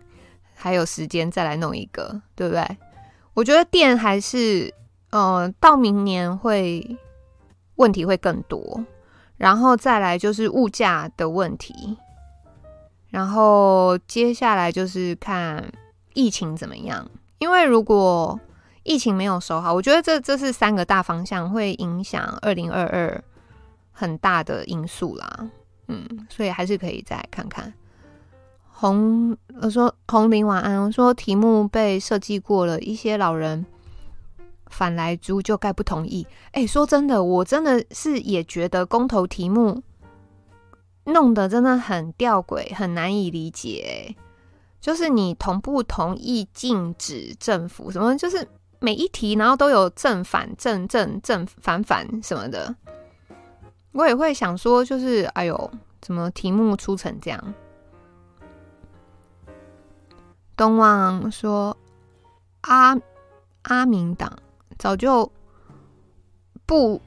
[0.54, 2.64] 还有时间再来弄一个，对不对？
[3.34, 4.72] 我觉得电还是，
[5.10, 6.98] 呃，到明年会
[7.76, 8.84] 问题会更多，
[9.38, 11.96] 然后再来就是物价的问题。
[13.12, 15.62] 然后接下来就是看
[16.14, 18.40] 疫情怎么样，因为如果
[18.84, 23.22] 疫情没有收好，我觉得这这是三个大方向会影响二零二二
[23.92, 25.50] 很大的因素啦。
[25.88, 27.70] 嗯，所以还是可以再看看。
[28.70, 33.66] 红，我说红林晚安，我说题目被设计过了，一些老人
[34.68, 36.26] 反莱猪就概不同意。
[36.52, 39.82] 哎，说真的，我真的是也觉得公投题目。
[41.04, 44.14] 弄得真的很吊诡，很难以理解。
[44.80, 48.16] 就是你同不同意禁止政府什么？
[48.16, 48.46] 就是
[48.80, 52.74] 每一题，然后都有正反正正正反反什么的。
[53.92, 57.54] 我也会想说，就是哎呦，怎么题目出成这样？
[60.56, 61.76] 东望说，
[62.62, 62.98] 阿
[63.62, 64.36] 阿明党
[64.78, 65.30] 早就
[66.66, 67.00] 不。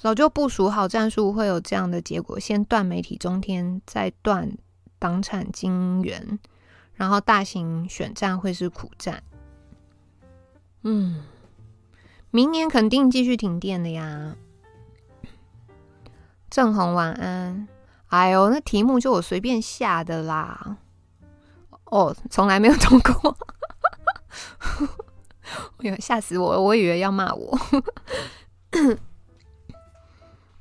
[0.00, 4.56] 早就部署好战术，会有这样的结果：先断媒体中天，再断
[4.98, 6.38] 党产经援，
[6.94, 9.22] 然后大型选战会是苦战。
[10.82, 11.22] 嗯，
[12.30, 14.36] 明年肯定继续停电的呀。
[16.48, 17.66] 正红晚安。
[18.06, 20.78] 哎呦，那题目就我随便下的啦。
[21.86, 23.36] 哦，从来没有通过。
[25.78, 26.60] 哎呦，吓死我了！
[26.60, 27.58] 我以为要骂我。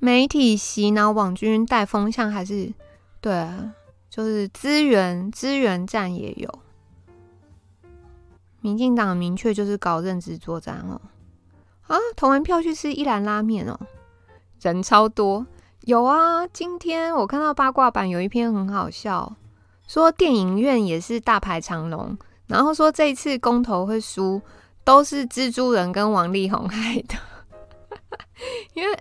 [0.06, 2.72] 媒体洗脑网军带风向，还是
[3.20, 3.74] 对啊，
[4.08, 6.60] 就是资源资源战也有。
[8.62, 11.02] 民进党明确就是搞认知作战哦。
[11.88, 13.80] 啊，投完票去吃一兰拉面哦，
[14.62, 15.48] 人超多。
[15.82, 19.36] 有啊，今天我看到八卦版有一篇很好笑，
[19.88, 22.16] 说电影院也是大排长龙，
[22.46, 24.40] 然后说这一次公投会输，
[24.84, 27.16] 都是蜘蛛人跟王力宏害的，
[28.76, 28.96] 因为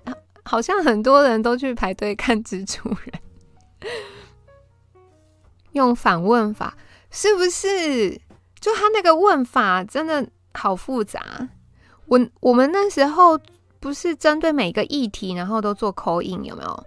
[0.45, 3.91] 好像很多人都去排队看蜘蛛人，
[5.73, 6.77] 用反问法，
[7.11, 8.21] 是不是？
[8.61, 11.49] 就他那个问法真的好复杂。
[12.07, 13.39] 我我们那时候
[13.81, 16.87] 不是针对每个议题，然后都做口音有没有？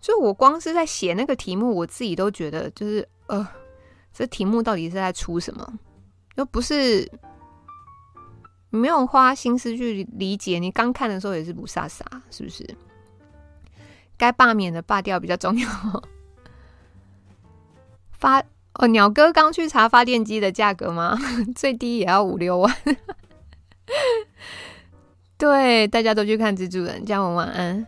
[0.00, 3.46] 就我光是在写那个题目，我自己都觉得就是呃，
[4.12, 5.78] 这题目到底是在出什么？
[6.36, 7.08] 又不是
[8.70, 12.68] 没有花心思去理解，你刚看的时候也是不傻傻，是不是？
[14.22, 15.68] 该罢免的罢掉比较重要。
[18.12, 18.40] 发。
[18.74, 21.18] 哦，鸟哥刚去查发电机的价格吗？
[21.56, 22.72] 最低也要五六万。
[25.36, 27.84] 对，大家都去看蜘蛛人，嘉文晚安。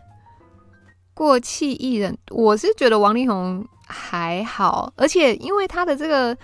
[1.13, 6.37] 过气艺人，我是觉得王力宏还好，而且因为他的这个。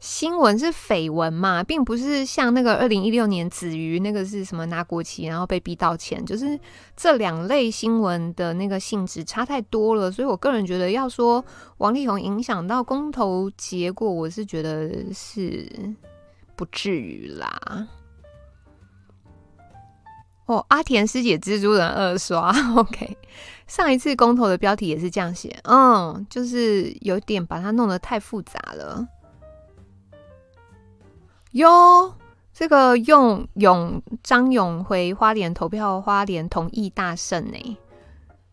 [0.00, 6.58] 新闻是绯闻嘛，并不是像那个二零一六年子瑜那个是什么拿国旗然后被逼道歉，就是
[6.96, 11.44] 这两类新闻的那个性质差太多了，所以我个人觉得要说
[11.76, 15.70] 王力宏影响到公投结果，我是觉得是
[16.56, 17.86] 不至于啦。
[20.46, 23.16] 哦，阿田师姐蜘蛛人二刷， OK，
[23.66, 29.06] 上一次公投的标题也是这样写，嗯，就是有点把它弄得太复杂了。
[31.52, 32.14] 哟，
[32.52, 37.76] 这个用永张永回花莲投票，花莲同意大胜呢，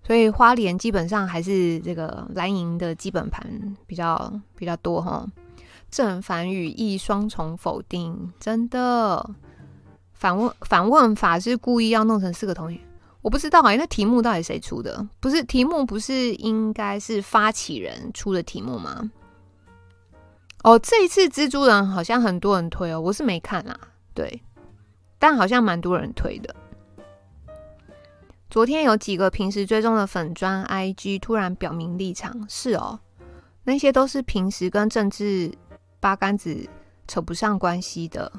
[0.04, 5.26] 所以花莲基本上还是这个蓝营的基本盘比较比较多哈。
[5.92, 9.30] 正反语义双重否定，真的
[10.14, 12.82] 反问反问法是故意要弄成四个同意，
[13.22, 15.08] 我不知道哎，那题目到底谁出的？
[15.20, 19.10] 不是题目，不是应该是发起人出的题目吗？
[20.68, 23.80] 哦，这一次蜘蛛人好像很多人推哦，我是没看啦，
[24.14, 24.44] 对，
[25.18, 26.54] 但好像蛮多人推的。
[28.50, 33.00] 昨天有几个平时追踪的粉砖 IG 突然表明立场，是哦，
[33.64, 35.50] 那些都是平时跟政治
[36.02, 36.68] 八竿子
[37.08, 38.30] 扯不上关系的。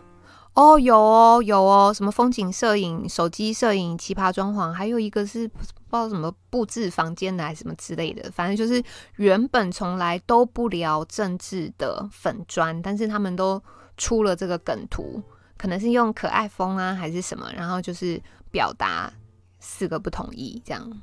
[0.59, 8.29] 哦，有哦，有哦，什么风景摄影、手机摄影、奇葩装潢，还有一个是不知道什么布置房间的，还是什么之类的。
[8.33, 8.83] 反正就是
[9.18, 13.62] 原本从来都不聊政治的粉砖，但是他们都
[13.97, 15.23] 出了这个梗图，
[15.57, 19.12] 可能是用可爱风啊，还是什么，然后就是表达
[19.61, 21.01] 四个不同意这样。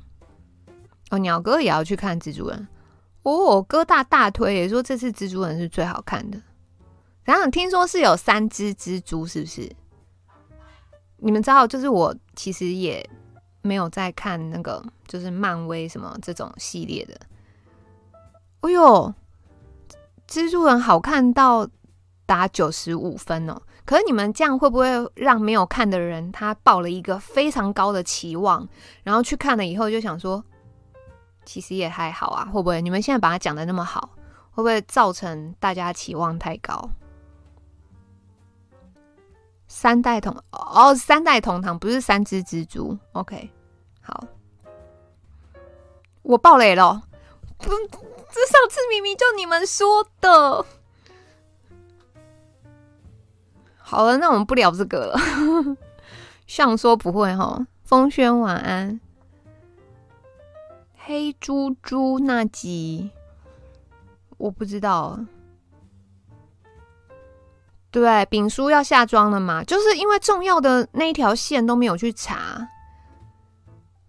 [1.08, 2.68] 哦，鸟哥也要去看蜘蛛人
[3.22, 6.38] 哦，哥大大推也说这次蜘蛛人是最好看的。
[7.26, 9.70] 然后听说是有三只蜘蛛，是不是？
[11.18, 13.06] 你们知道，就是我其实也
[13.62, 17.18] 没有在看那个，就是漫威什么这种系列的。
[18.60, 19.12] 哎呦，
[20.28, 21.68] 蜘蛛人好看到
[22.26, 23.60] 打九十五分哦！
[23.84, 28.68] 可是你们这样会不会让没有看的人他抱了一个非常高的期望，
[29.02, 30.44] 然后去看了以后就想说，
[31.44, 32.44] 其实也还好啊？
[32.46, 32.80] 会不会？
[32.80, 34.10] 你们现在把它讲得那么好，
[34.50, 36.88] 会不会造成大家期望太高？
[39.78, 42.98] 三代同哦，三代同堂不是三只蜘蛛。
[43.12, 43.50] OK，
[44.00, 44.24] 好，
[46.22, 47.02] 我爆雷了。
[47.58, 50.64] 不，这上次明明就你们说的。
[53.76, 55.76] 好了，那我们不聊这个了。
[56.48, 57.66] 像说不会哈。
[57.84, 58.98] 风轩晚安。
[60.96, 63.10] 黑猪猪那集
[64.38, 65.20] 我不知道。
[67.96, 69.64] 对，丙叔要下庄了嘛？
[69.64, 72.68] 就是因为重要的那一条线都没有去查，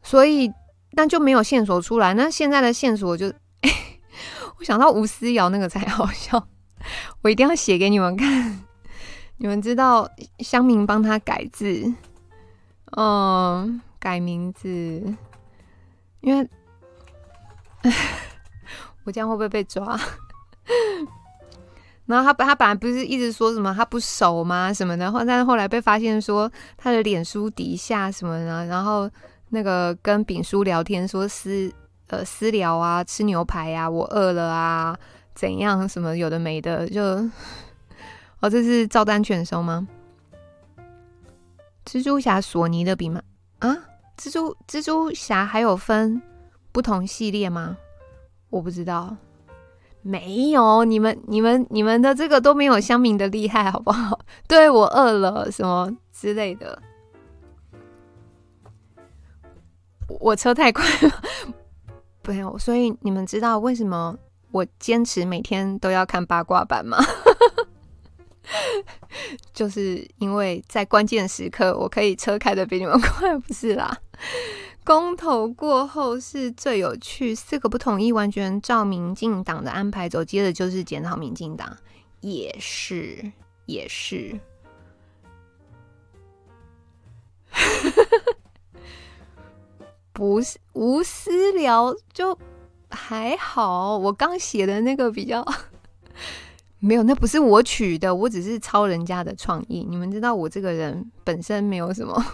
[0.03, 0.51] 所以
[0.91, 2.13] 那就没有线索出来。
[2.13, 3.27] 那现在的线索就，
[4.59, 6.49] 我想到吴思瑶那个才好笑，
[7.21, 8.61] 我一定要写给你们看。
[9.37, 10.09] 你们知道
[10.39, 11.93] 乡民帮他改字，
[12.97, 14.67] 嗯，改名字，
[16.19, 16.49] 因为
[19.05, 19.97] 我这样会不会被抓？
[22.07, 29.09] 然后他他本来不是一直说什么他不熟吗什么的，后但是后来被发现说他的脸书底下什么的，然后
[29.49, 31.71] 那个跟丙叔聊天说私
[32.07, 34.97] 呃私聊啊，吃牛排啊，我饿了啊，
[35.35, 37.03] 怎样什么有的没的，就
[38.39, 39.87] 哦，这是照单全收吗？
[41.85, 43.21] 蜘蛛侠索尼的笔吗？
[43.59, 43.75] 啊，
[44.17, 46.21] 蜘蛛蜘蛛侠还有分
[46.71, 47.75] 不同系列吗？
[48.49, 49.15] 我不知道。
[50.01, 54.19] 没有，你们、你们、你们的这个都没有乡民的厉害，好不好？
[54.47, 56.81] 对，我饿了什么之类的。
[60.19, 61.21] 我车太快了，
[62.25, 64.17] 没有，所以你们知道为什么
[64.51, 66.97] 我坚持每天都要看八卦版吗？
[69.53, 73.97] 就是因为在关键时刻，我可以车开得比你们快，不是啦。
[74.87, 81.75] 公投过后是最有趣，四个不同意完全照民进党的安排走，接着就是检讨民进党，
[82.21, 83.33] 也是
[83.65, 84.39] 也是，
[90.13, 92.39] 不是无私聊就
[92.89, 95.45] 还好，我刚写的那个比较
[96.79, 99.83] 没有，那不是我取的，我只是抄人家的创意。
[99.83, 102.25] 你们知道我这个人本身没有什么。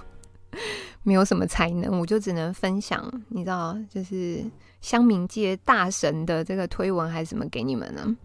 [1.04, 4.44] 没有什么才能，我就只能分享，你知道，就是
[4.82, 8.16] 乡民界大神的这个推文还是什么给你们呢？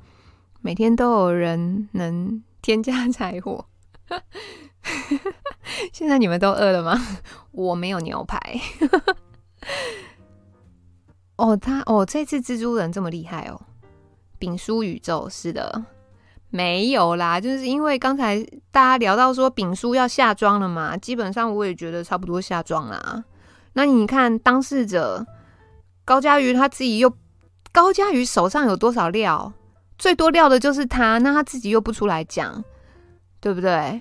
[0.61, 3.65] 每天都有人能添加柴火。
[5.93, 6.99] 现在你们都饿了吗？
[7.53, 8.41] 我没有牛排。
[11.37, 13.61] 哦，他哦，这次蜘蛛人这么厉害哦！
[14.39, 15.85] 丙叔宇宙是的。
[16.51, 23.25] 没有啦，就是因为刚才大家聊到说丙叔要下庄了嘛，基本上我也觉得差不多下庄啦。
[23.75, 25.27] 那你看当事者
[26.05, 27.13] 高嘉瑜他自己又
[27.71, 29.53] 高嘉瑜手上有多少料？
[29.99, 32.65] 最多料的就是他，那他自己又不出来讲，
[33.41, 34.01] 对不对？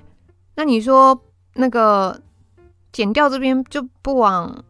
[0.56, 1.20] 那你说
[1.56, 2.22] 那个
[2.92, 4.64] 剪掉这边就不往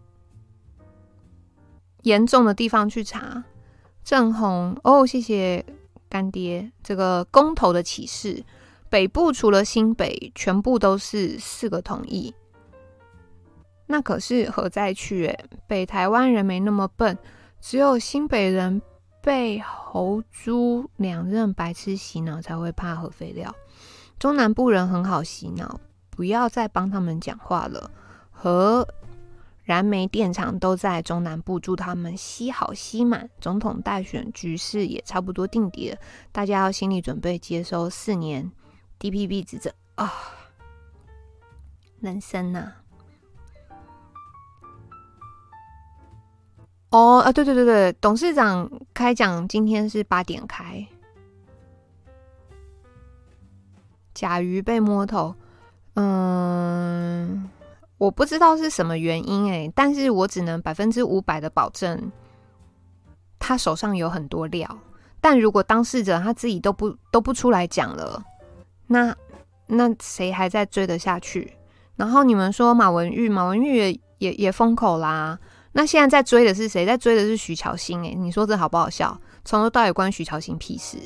[2.04, 3.44] 严重的地方去查？
[4.04, 5.64] 郑红哦，谢谢。
[6.10, 8.43] 干爹，这个公投的启示，
[8.89, 12.34] 北部除了新北，全部都是四个同意。
[13.88, 15.28] 那可是何在去？
[15.28, 17.18] 诶，北台湾人没那么笨，
[17.62, 18.82] 只有新北人
[19.22, 23.53] 被侯猪两任白痴洗脑，才会怕核废料。
[24.20, 25.80] 中南部人很好洗脑，
[26.10, 27.89] 不要再帮他们讲话了。
[28.32, 28.88] 和。
[29.68, 33.30] 燃煤电厂都在中南部，祝他们吸好吸满。
[33.41, 35.97] 总统大选局势也差不多定底了，
[36.32, 38.49] 大家要心理准备接收四年
[38.97, 40.09] DPP 执政啊！
[41.99, 42.72] 人生呐，
[46.91, 50.88] 哦啊，对对对对，董事长开讲今天是八点开。
[54.13, 55.36] 甲鱼被摸头，
[55.95, 57.49] 嗯。
[57.98, 62.12] 我不知道是什么原因诶，但是我只能百分之五百的保证，
[63.39, 64.80] 他手上有很多料。
[65.20, 68.24] 但如果当事者他自己都不都不出来讲了，
[68.86, 69.16] 那
[69.66, 71.54] 那谁还在追得下去？
[71.95, 75.39] 然后你们说马文玉，马文玉也也也封口啦。
[75.72, 76.86] 那现在在追的是谁？
[76.86, 79.20] 在追的是徐巧芯诶，你说这好不好笑？
[79.43, 80.98] 从头到尾关徐巧芯屁事。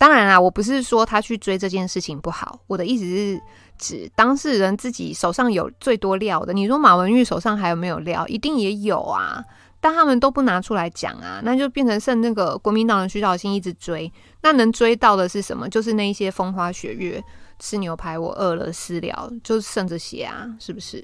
[0.00, 3.38] 当然啦，我不是说他去追这件事情不好，我的意思是。
[3.82, 8.26] 指当事人自己手上有最多料的，你说马文玉手上还有没有料？
[8.28, 9.42] 一定也有啊，
[9.80, 15.66] 但他们都不拿出来讲啊，那就变成剩那个国民党的徐小新一直追，那能追到的是什么？
[15.66, 17.24] 就是那一些风花雪月，
[17.58, 21.02] 吃牛排我饿了私聊，就剩这些啊，是不是？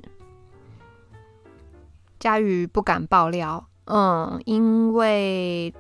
[2.21, 5.73] 嘉瑜不敢爆料，嗯，因为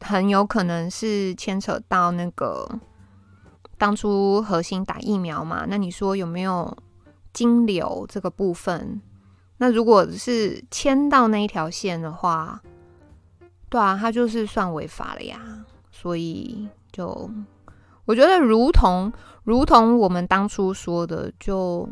[0.00, 2.68] 很有可能是牵扯到那个。
[3.78, 6.76] 当初核心打疫苗嘛，那你说有没有
[7.32, 9.00] 金流这个部分？
[9.56, 12.60] 那如果是牵到那一条线的话，
[13.70, 15.64] 对啊，他就是算违法了呀。
[15.90, 17.30] 所以就
[18.04, 19.10] 我觉得，如同
[19.44, 21.88] 如同我们当初说的，就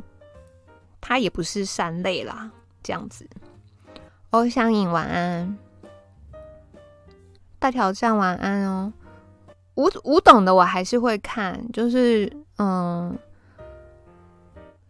[1.01, 2.51] 他也不是善类啦，
[2.83, 3.27] 这样子。
[4.31, 5.57] 欧香影晚安，
[7.59, 8.93] 大挑战晚安哦。
[9.75, 13.17] 我我懂的，我还是会看，就是嗯，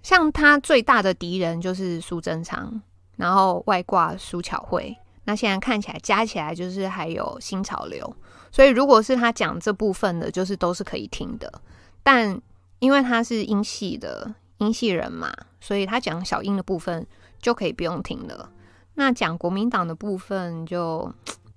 [0.02, 2.80] 像他最大的敌人就是苏贞昌，
[3.16, 8.16] 然后外挂苏巧慧，那现在看起来加起来就是还有新潮流，
[8.50, 11.60] 所以如果是他讲这部分的，就是都是可以听的，
[12.02, 12.40] 但
[12.78, 17.06] 因为他是英系的英系人嘛，所以他讲小英的部分
[17.42, 18.50] 就可以不用听了，
[18.94, 21.12] 那讲国民党的部分就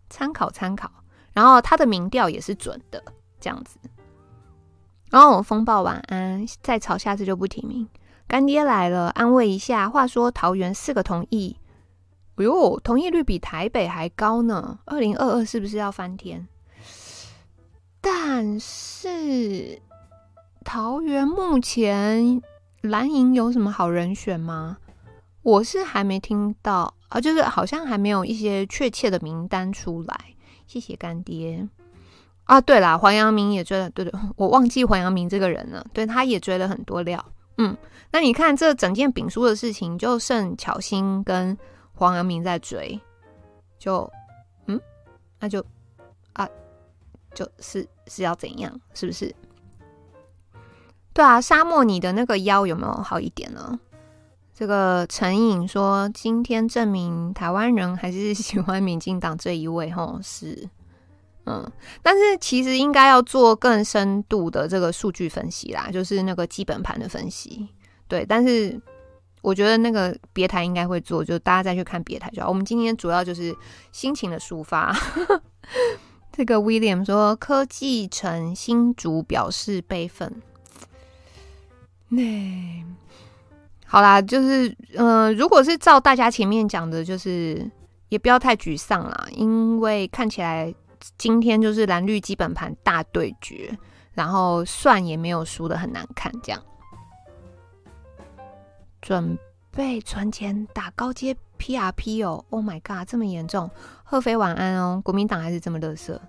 [0.09, 0.91] 参考参考，
[1.34, 3.04] 然后他的民调也是准的。
[3.40, 3.80] 这样子，
[5.10, 7.90] 然后我风暴晚安，再吵下次就不提名。
[8.28, 9.90] 干爹来了，安慰一下。
[9.90, 11.58] 话说桃园四个同意，
[12.36, 14.78] 哎呦，同意率比台北还高呢。
[14.86, 16.48] 二零二二是不是要翻天？
[18.00, 19.82] 但是
[20.64, 22.44] 桃园目前
[22.82, 24.78] 蓝营有什么好人选吗？
[25.42, 30.36] 我是还没听到啊，就是好像还没有一些确切的名单出来。
[30.72, 31.67] 谢谢干爹。
[32.45, 35.86] 啊，对啦，黄阳明也追了，对对， 我忘记黄阳明这个人了。
[35.91, 37.22] 对，他也追了很多料。
[37.57, 37.76] 嗯，
[38.09, 41.57] 那你看这整件丙书的事情，就剩巧心跟
[41.93, 42.97] 黄阳明在追，
[43.78, 44.09] 就
[44.67, 44.80] 嗯
[45.41, 45.61] 那就
[46.32, 46.47] 啊，
[47.34, 48.72] 就是是要怎样？
[48.93, 49.36] 是不是？
[51.11, 53.78] 对啊，沙漠，你的那个腰有没有好一点呢？
[54.62, 60.70] 这个陈颖说，今天证明台湾人还是喜欢民进党这一位，吼，是，
[61.47, 61.68] 嗯，
[62.03, 67.68] 但是其实应该要做更深度的这个数据分析啦，就是那个基本盘的分析，
[68.07, 68.80] 对，但是
[69.41, 72.47] 我觉得那个别台应该会做，就大家再去看别台就好。
[72.47, 73.57] 我们今天主要就是
[73.91, 74.95] 心情的抒发。
[76.32, 80.32] 这个 William 说，科技城新竹表示悲愤。
[82.09, 82.22] 那
[83.92, 87.70] 好啦，就是嗯、如果是照大家前面讲的，就是
[88.08, 90.74] 也不要太沮丧啦，因为看起来
[91.18, 93.78] 今天就是蓝绿基本盘大对决，
[94.14, 96.62] 然后算也没有输得很难看，这样。
[99.02, 99.38] 准
[99.72, 103.70] 备存钱打高阶 PRP 哦，Oh my god，这么严重！
[104.06, 106.22] 贺飞晚安哦，国民党还是这么乐色。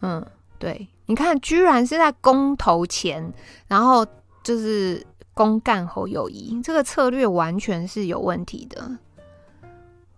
[0.00, 0.26] 嗯，
[0.58, 3.32] 对，你看，居然是在公投前，
[3.68, 4.04] 然后。
[4.42, 5.06] 就是
[5.40, 8.98] 公干侯友谊，这个策略完全是有问题的。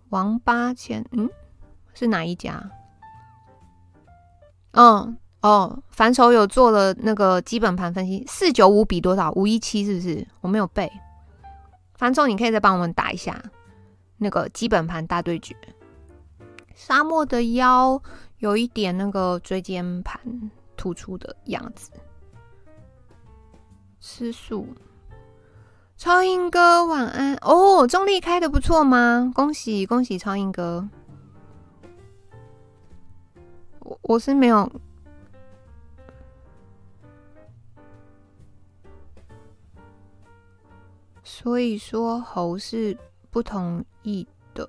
[0.08, 1.30] 王八千，嗯，
[1.94, 2.60] 是哪一家？
[4.72, 9.30] 嗯，哦，凡愁有做了那个基本盘分析，四九五比多少？
[9.36, 10.26] 五一七是不是？
[10.40, 10.90] 我没有背。
[11.94, 13.40] 凡愁，你可以再帮我们打一下
[14.16, 15.56] 那个基本盘大对决。
[16.74, 18.02] 沙漠的腰
[18.38, 20.20] 有一点那个椎间盘
[20.76, 21.92] 突出的样子。
[24.00, 24.66] 吃素，
[26.02, 27.86] 超英哥晚安哦！
[27.86, 29.30] 中立开的不错吗？
[29.32, 30.88] 恭喜恭喜超英哥！
[33.78, 34.68] 我我是没有，
[41.22, 42.98] 所以说侯是
[43.30, 44.68] 不同意的。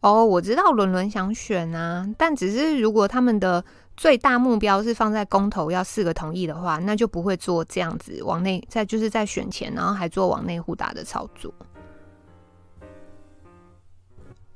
[0.00, 3.64] 哦，我知道伦伦想选啊，但只是如果他们的。
[4.02, 11.54] 最大目标是放在公投要四个同意的话，那就不会做这样子往内在，就是在选前，然后还做往内互打的操作。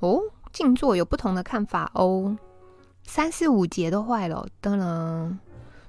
[0.01, 0.20] 哦，
[0.53, 2.36] 静坐有不同的看法哦。
[3.05, 5.38] 三四五节都坏了，当然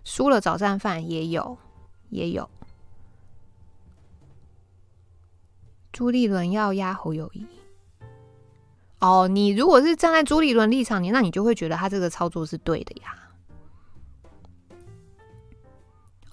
[0.04, 1.58] 输了找战犯也有，
[2.10, 2.48] 也有。
[5.92, 7.48] 朱立伦要压侯友宜。
[9.00, 13.24] 哦，你如果是站在朱立伦立场，你那你就会觉得他这个操作是对的呀。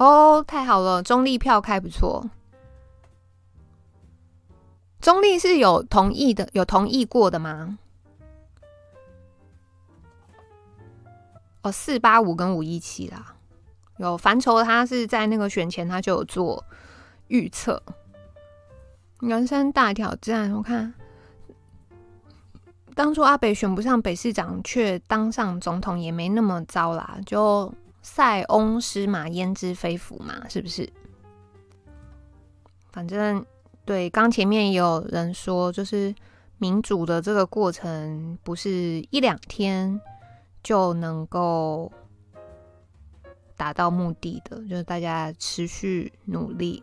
[0.05, 2.29] 哦，太好了，中立票开不错。
[5.01, 7.79] 中立是有同意的，有同意过的吗？
[11.63, 13.35] 哦，四八五跟五一七啦，
[13.97, 16.63] 有凡愁他是在那个选前他就有做
[17.29, 17.83] 预测。
[19.21, 20.93] 人生大挑战，我看
[22.95, 27.73] 当初阿北选不上北市长，却当上总统，也没那么糟啦，就。
[28.07, 30.87] 塞翁失马焉知非福嘛，是不是？
[32.93, 33.45] 反正
[33.87, 36.15] 对，刚前面也有人说，就是
[36.59, 39.99] 民主的这个过程不是一两天
[40.63, 41.91] 就能够
[43.57, 46.83] 达到目的的，就是大家持续努力。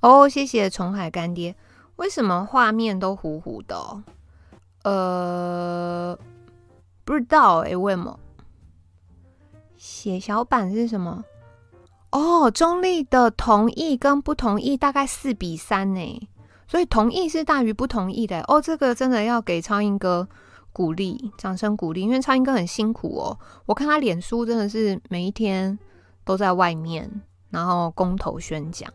[0.00, 1.54] 哦，谢谢虫海干爹。
[1.96, 4.02] 为什么画面都糊糊的？
[4.82, 6.18] 呃，
[7.04, 8.18] 不知道哎，为什么？
[9.82, 11.24] 血小板是什么？
[12.12, 16.28] 哦，中立的同意跟不同意大概四比三呢，
[16.68, 18.44] 所以同意是大于不同意的。
[18.46, 20.28] 哦，这个真的要给超英哥
[20.72, 23.36] 鼓励，掌声鼓励，因为超英哥很辛苦哦。
[23.66, 25.76] 我看他脸书真的是每一天
[26.24, 27.10] 都在外面，
[27.50, 28.88] 然后公投宣讲。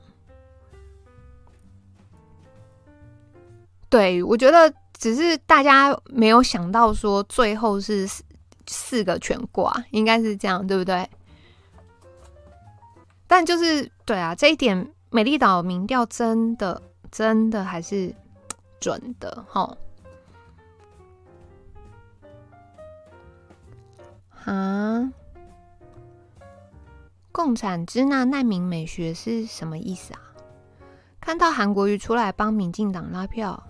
[3.90, 8.10] 对，我觉得只是大家没有想到说最后是。
[8.68, 11.10] 四个全挂，应该是这样，对不对？
[13.26, 18.14] 但就是对啊，这一点美丽岛民调真的真的还是
[18.80, 19.78] 准的哈。
[24.46, 25.12] 啊，
[27.32, 30.22] 共产支那难民美学是什么意思啊？
[31.20, 33.62] 看到韩国瑜出来帮民进党拉票，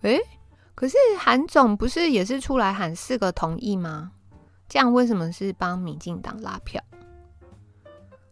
[0.00, 0.20] 诶。
[0.74, 4.12] 可是韩总不是也是出来喊四个同意吗？
[4.68, 6.82] 这样为什么是帮民进党拉票？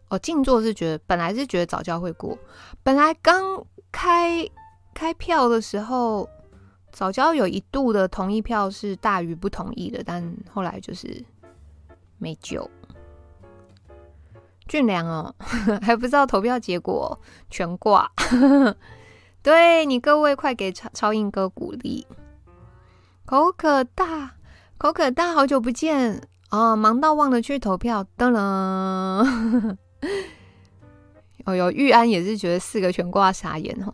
[0.09, 2.37] 哦，静坐是觉得本来是觉得早教会过，
[2.83, 4.45] 本来刚开
[4.93, 6.27] 开票的时候，
[6.91, 11.23] 早教有一度的同意票是大于不同意的，但后来就是
[12.17, 12.69] 没救。
[14.67, 15.35] 俊良哦，
[15.81, 17.19] 还不知道投票结果，
[17.49, 18.11] 全挂。
[19.43, 22.05] 对你各位，快给超超英哥鼓励。
[23.31, 24.35] 口可大，
[24.77, 28.05] 口可大，好久不见哦，忙到忘了去投票。
[28.17, 28.35] 噔噔，
[31.45, 33.93] 哦哟，玉安也是觉得四个全挂傻眼哦。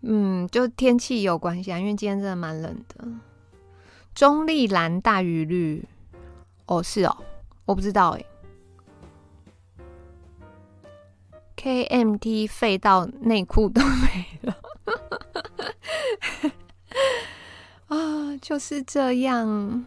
[0.00, 3.06] 嗯，就天气有关系啊，因为今天真的蛮冷的。
[4.14, 5.86] 中立蓝大于绿，
[6.64, 7.14] 哦，是哦，
[7.66, 8.24] 我不知道哎。
[11.58, 14.56] KMT 废到内裤都没了，
[17.88, 19.84] 啊，就是这样。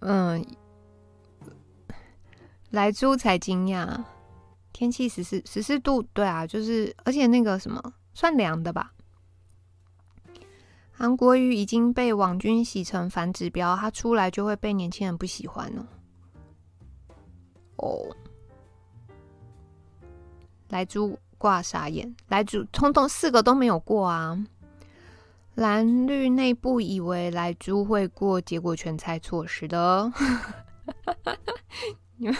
[0.00, 0.46] 嗯，
[2.70, 4.02] 莱猪才惊讶，
[4.72, 8.92] 天气十四十四度，对啊，就是而且那个什么算凉的吧。
[10.92, 15.86] 韩国瑜已经被网军洗成反指标，他出来就会被年轻人不喜欢了。
[17.76, 18.14] 哦。
[20.68, 24.46] 莱猪挂傻眼，莱猪通通四个都没有过啊！
[25.54, 30.12] 蓝绿内部以为来猪会过，结果全猜错，是的。
[32.16, 32.36] 你们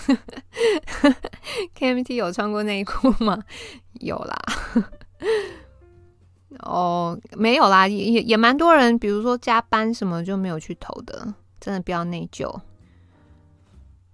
[1.77, 3.43] KMT 有穿过内裤吗？
[4.01, 4.37] 有啦。
[6.61, 12.61] 哦，没有啦，也也也蛮多人，比如说加班什么就没有去投的，真的不要内疚。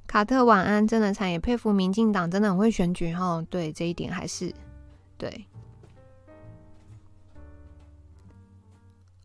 [0.06, 3.44] 卡特晚安，真的惨，也佩服民进党，真的很会选举哈。
[3.50, 4.52] 对这一点还是
[5.18, 5.46] 对。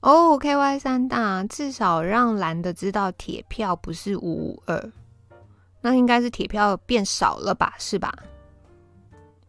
[0.01, 4.91] 哦，KY 三大至少让蓝的知道铁票不是五五二，
[5.81, 7.75] 那应该是铁票变少了吧？
[7.77, 8.11] 是吧？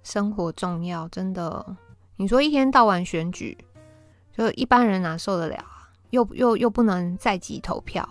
[0.03, 1.77] 生活重要，真的。
[2.17, 3.57] 你说一天到晚选举，
[4.37, 5.89] 就一般人哪受得了啊？
[6.11, 8.07] 又又又不能在籍投票。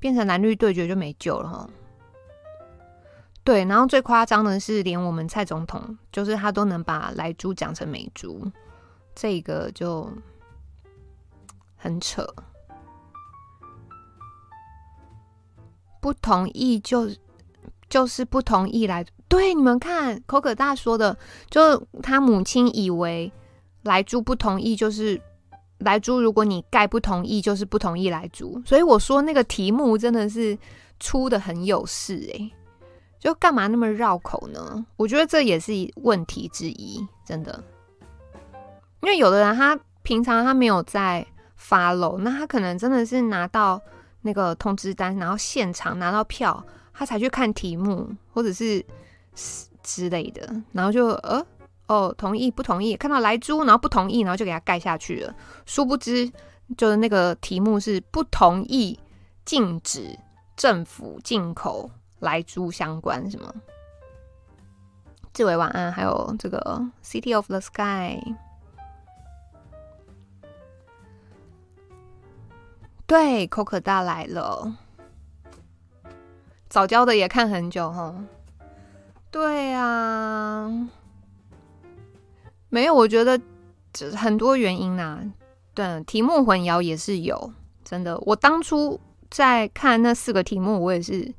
[0.00, 1.70] 变成蓝绿对决就没救了哈。
[3.44, 8.50] 对，然后最夸张的是，连我们蔡总统，就是他都能把莱猪讲成美猪，
[9.14, 10.10] 这个就
[11.82, 12.24] 很扯。
[16.00, 17.10] 不同意就
[17.90, 21.18] 就是不同意来，对，你们看口可大说的，
[21.50, 23.30] 就他母亲以为
[23.82, 25.20] 来猪不同意就是。
[25.78, 28.62] 来猪，如果你盖不同意，就是不同意来猪。
[28.64, 30.56] 所以我说那个题目真的是
[31.00, 32.52] 出的很有事诶、
[33.18, 34.86] 就干嘛那么绕口呢？
[34.96, 37.60] 我觉得这也是问题之一，真的。
[39.00, 41.26] 因为有的人他平常他没有在
[41.62, 43.80] follow，那他可能真的是拿到
[44.22, 48.84] 那个通知单，然后现场拿到票，他才去看题目或者是
[49.82, 51.44] 之类的，然后就呃。
[51.88, 52.96] 哦，同意不同意？
[52.96, 55.34] 看到莱猪，然后不同意，然后就给他盖下去了。
[55.66, 56.30] 殊不知，
[56.78, 58.98] 就是那个题目是不同意
[59.44, 60.18] 禁止
[60.56, 61.90] 政府进口
[62.20, 63.52] 莱猪相关什么？
[65.34, 68.18] 志伟晚安，还有这个 City of the Sky，
[73.12, 74.74] 对，口可大来了，
[76.70, 78.24] 早教的也看很久哈。
[79.30, 80.88] 对啊。
[82.70, 83.38] 没有，我觉得
[83.92, 85.20] 这很多原因呐、
[85.74, 87.52] 对，题目混淆也是有，
[87.84, 88.16] 真的。
[88.20, 88.98] 我当初
[89.30, 91.34] 在看那四个题目，我也是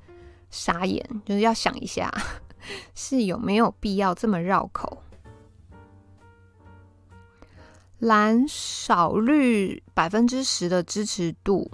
[0.51, 2.13] 傻眼，就是要想一下，
[2.93, 5.01] 是有没有必要这么绕口。
[8.03, 11.71] 蓝少绿百分之十的支持度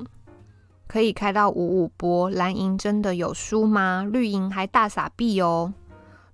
[0.88, 4.08] 可以开到五五波，蓝银真的有输吗？
[4.08, 5.74] 绿营还大傻币哦。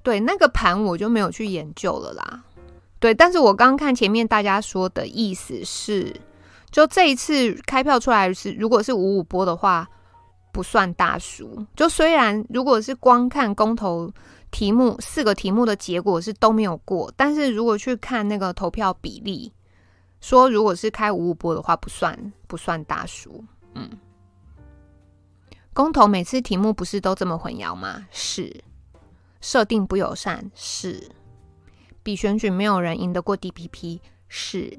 [0.03, 2.43] 对，那个盘我就没有去研究了啦。
[2.99, 6.13] 对，但是我刚刚看前面大家说的意思是，
[6.69, 9.87] 就这一次开票出来是，如果是五五波的话，
[10.51, 11.65] 不算大输。
[11.73, 14.11] 就虽然如果是光看公投
[14.51, 19.53] 题目四个题目的结果是都没有过，但是如果去看那个投票比例，
[20.21, 23.43] 说如果是开五五波的话，不算不算大输。
[23.73, 23.89] 嗯，
[25.73, 28.07] 公投每次题目不是都这么混淆吗？
[28.11, 28.63] 是，
[29.41, 31.09] 设定不友善是。
[32.01, 34.77] 比选举没有人赢得过 DPP，是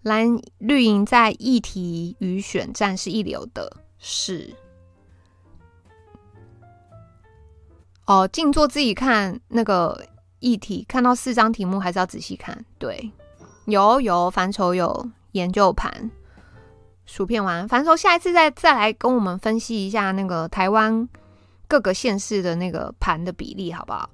[0.00, 4.54] 蓝绿营在议题与选战是一流的，是
[8.06, 10.06] 哦，静坐自己看那个
[10.38, 12.64] 议题，看到四张题目还是要仔细看。
[12.78, 13.12] 对，
[13.66, 16.10] 有有反丑有研究盘，
[17.04, 21.08] 薯片完反丑，下一次再再来跟我们分析一下那个台湾
[21.68, 24.08] 各个县市的那个盘的比例，好不好？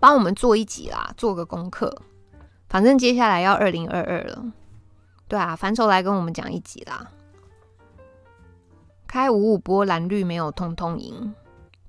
[0.00, 1.94] 帮我们做一集啦，做个功课。
[2.68, 4.44] 反正接下来要二零二二了，
[5.28, 7.06] 对啊，反手来跟我们讲一集啦。
[9.06, 11.34] 开五五波蓝绿没有通通赢，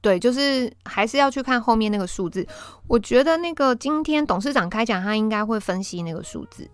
[0.08, 2.48] 对，就是还是要去看后面那个数字。
[2.88, 6.66] 我觉得那个今天董事长开讲，他应该会分析那个数字。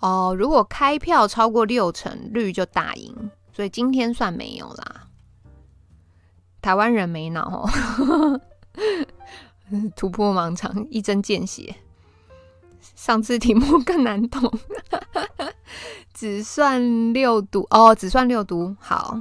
[0.00, 5.06] 哦，如果开票超过六成，率就大赢，所以今天算没有啦。
[6.60, 8.40] 台湾人没脑哦，
[9.96, 11.76] 突破盲肠，一针见血。
[12.94, 14.52] 上次题目更难懂，
[16.12, 19.18] 只算六读哦，只算六读，好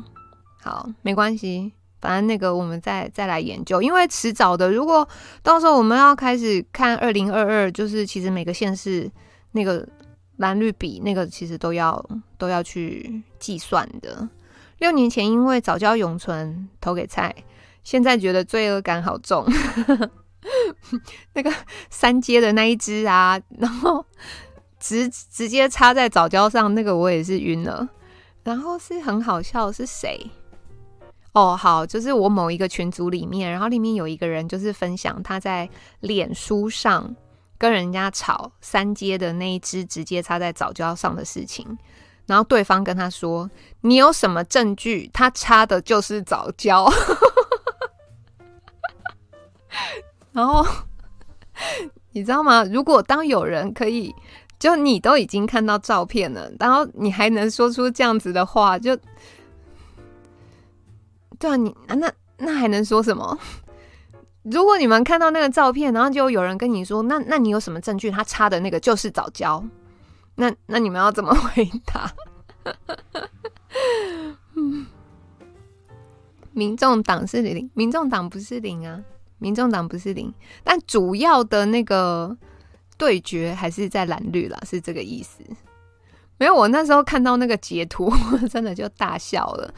[0.62, 1.72] 好没关系，
[2.02, 5.08] 反正那个我们再再来研究，因为迟早的，如果
[5.42, 9.10] 到时候我们要开始看二零二二，就是其实每个县市
[9.54, 9.88] 那个
[10.38, 12.04] 蓝绿比那个其实都要
[12.38, 14.28] 都要去计算的。
[14.80, 17.34] 六年前因为早教永存投给蔡，
[17.84, 19.46] 现在觉得罪恶感好重。
[21.34, 21.52] 那个
[21.90, 24.06] 三阶的那一只啊，然后
[24.80, 27.88] 直直接插在早教上，那个我也是晕了。
[28.44, 30.30] 然后是很好笑，是谁？
[31.36, 35.70] 哦，好，就是我某一个群组里面，然后里面有一个人就是分享他在
[36.00, 37.14] 脸书上
[37.58, 41.78] 跟人家吵三接的那一支直接插在早教上的事情，
[42.26, 45.12] 然后对方跟他说：“你有什么证据？
[45.14, 46.90] 他插的就是早教。”
[50.32, 50.66] 然后
[52.14, 52.64] 你知道吗？
[52.64, 54.16] 如果当有人可以，
[54.58, 58.98] 就你都已经看到照片了，然后你还能说出这样子的话，就
[61.40, 63.38] 对啊，你那那还能说什么？
[64.44, 68.12] 如果你们看到那个照片，然后就有人跟你说，那那你有什么证据？
[68.12, 69.64] 他插的那个就是早教，
[70.36, 72.12] 那那你们要怎么回答？
[76.52, 79.04] 民众党是零，民众党不是零啊。
[79.38, 80.34] 民众党不是零，
[80.64, 82.36] 但主要的那个
[82.98, 85.44] 对决还是在蓝绿啦，是这个意思。
[86.38, 89.74] 没有，我那时候看到那个截图，我真的就大笑了，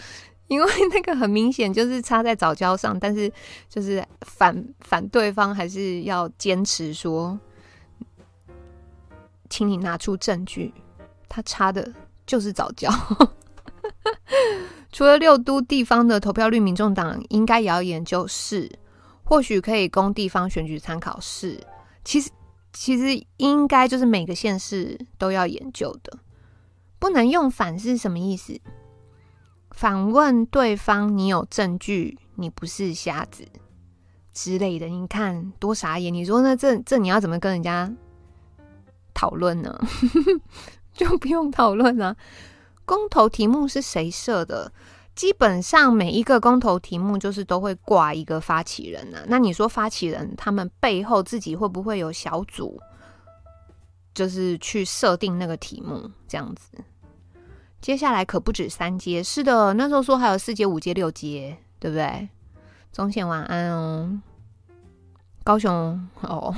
[0.47, 3.31] 因为那个很明显就是插在早教上，但是
[3.69, 7.37] 就是反反对方还是要坚持说，
[9.49, 10.73] 请你拿出证据，
[11.29, 11.93] 他插的
[12.25, 12.91] 就是早教。
[14.91, 18.69] 除了六都地方的投票率，民众党应该也要研究是。
[19.29, 21.59] 或许可以供地方选举参考，是
[22.05, 22.29] 其实
[22.71, 26.17] 其实应该就是每个县市都要研究的，
[26.97, 28.57] 不能用反是什么意思？
[29.77, 33.47] 反问对方，你有证据，你不是瞎子
[34.33, 36.11] 之类的，你看多傻眼！
[36.11, 37.87] 你说那这这你要怎么跟人家
[39.13, 39.79] 讨论呢？
[40.93, 42.17] 就不用讨论了。
[42.85, 44.73] 公投题目是谁设的？
[45.13, 52.81] 基本上每一个公投题目就是都会挂一个发起人呢、那你说发起人他们背后自己会不会有小组，
[54.15, 56.83] 就是去设定那个题目这样子？
[57.81, 62.27] 接下来可不止三阶，是的，那时候说还有四阶、五阶、六阶，对不对？
[62.91, 64.19] 中线晚安哦，
[65.43, 66.53] 高雄哦，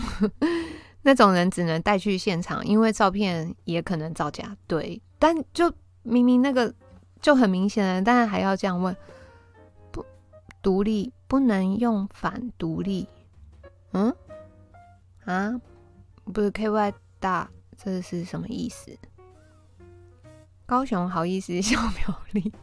[1.04, 4.56] 那种人只能带去现场，因为照片也可能造假。
[4.68, 5.72] 对，但就
[6.04, 6.74] 明明那个。
[7.22, 8.96] 就很明显了，但是还要这样问，
[9.92, 10.06] 不
[10.62, 13.06] 独立不能用反独立，
[13.92, 14.16] 嗯
[15.26, 15.60] 啊，
[16.34, 18.98] 不是 KY 大，这是什么意思？
[20.70, 22.54] 高雄好意思 笑苗栗，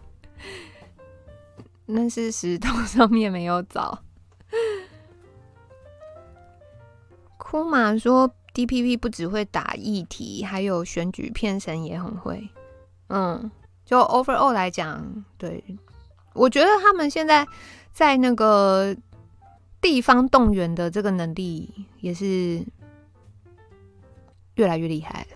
[1.87, 3.99] 那是石头上面没有枣。
[7.37, 12.49] 库马说 DPP 不只会打议题，还有选举骗神也很会，
[13.09, 13.51] 嗯。
[13.85, 15.63] 就 overall 来讲，对，
[16.33, 17.47] 我觉得他们现在
[17.93, 18.97] 在那个
[19.81, 22.67] 地方动员的这个能力也是
[24.57, 25.25] 越来越厉害。
[25.31, 25.36] 嗯，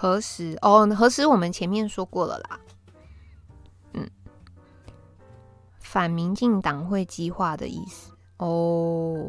[0.00, 2.60] 核实哦，核实我们前面说过了啦。
[3.94, 4.08] 嗯，
[5.80, 9.28] 反民进党会激化的意思哦。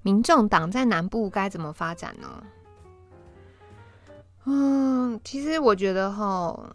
[0.00, 2.42] 民众党在南部该怎么发展呢？
[4.46, 6.74] 嗯，其实我觉得哈，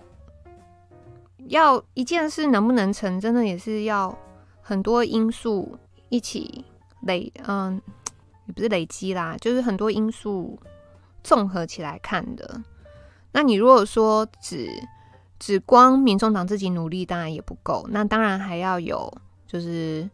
[1.47, 4.15] 要一件事能不能成，真的也是要
[4.61, 5.75] 很多因素
[6.09, 6.63] 一起
[7.01, 7.81] 累，嗯，
[8.45, 10.59] 也不是累积啦，就是很多因素
[11.23, 12.61] 综合起来看的。
[13.31, 14.69] 那你如果说只
[15.39, 19.11] 只光民众党自己努力，当然也不够，那当然还要有，
[19.47, 20.09] 就是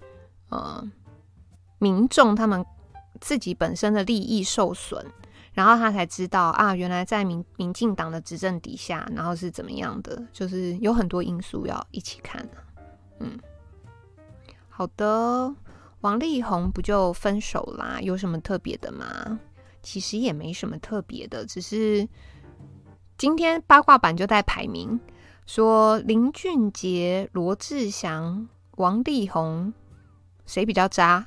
[0.50, 0.84] 呃，
[1.78, 2.66] 民众他们。
[3.22, 5.06] 自己本身的利益受损，
[5.52, 12.48] 然后他才知道啊，原来在民民进党的执政底下，然后是怎么样的，就是有很多因素要一起看。
[13.20, 13.38] 嗯，
[14.70, 15.54] 好的，
[16.02, 18.00] 王力宏不就分手啦？
[18.02, 19.40] 有什么特别的吗？
[19.82, 22.08] 其实也没什么特别的，只是
[23.18, 25.00] 今天八卦版就在排名，
[25.46, 28.48] 说林俊杰、罗志祥、
[28.78, 29.74] 王力宏
[30.46, 31.26] 谁比较渣？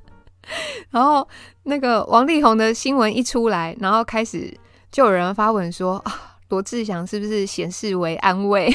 [0.90, 1.28] 然后
[1.64, 4.54] 那个王力宏的新闻一出来，然后开始
[4.90, 8.70] 就有人发文说啊，罗志祥是不是显示为安慰？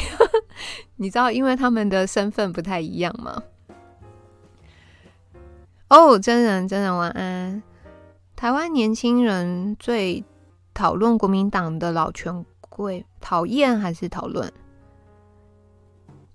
[0.97, 3.41] 你知道，因为他们的身份不太一样吗？
[5.93, 7.61] 哦，真人真人晚安。
[8.35, 10.25] 台湾年轻人最
[10.73, 14.51] 讨论国民党的老权贵，讨厌还是讨论？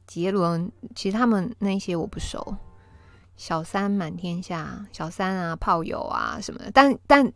[0.06, 2.54] 杰伦，其实他们那些我不熟。
[3.36, 7.32] 小三满天下，小三啊，炮友啊什么的，但但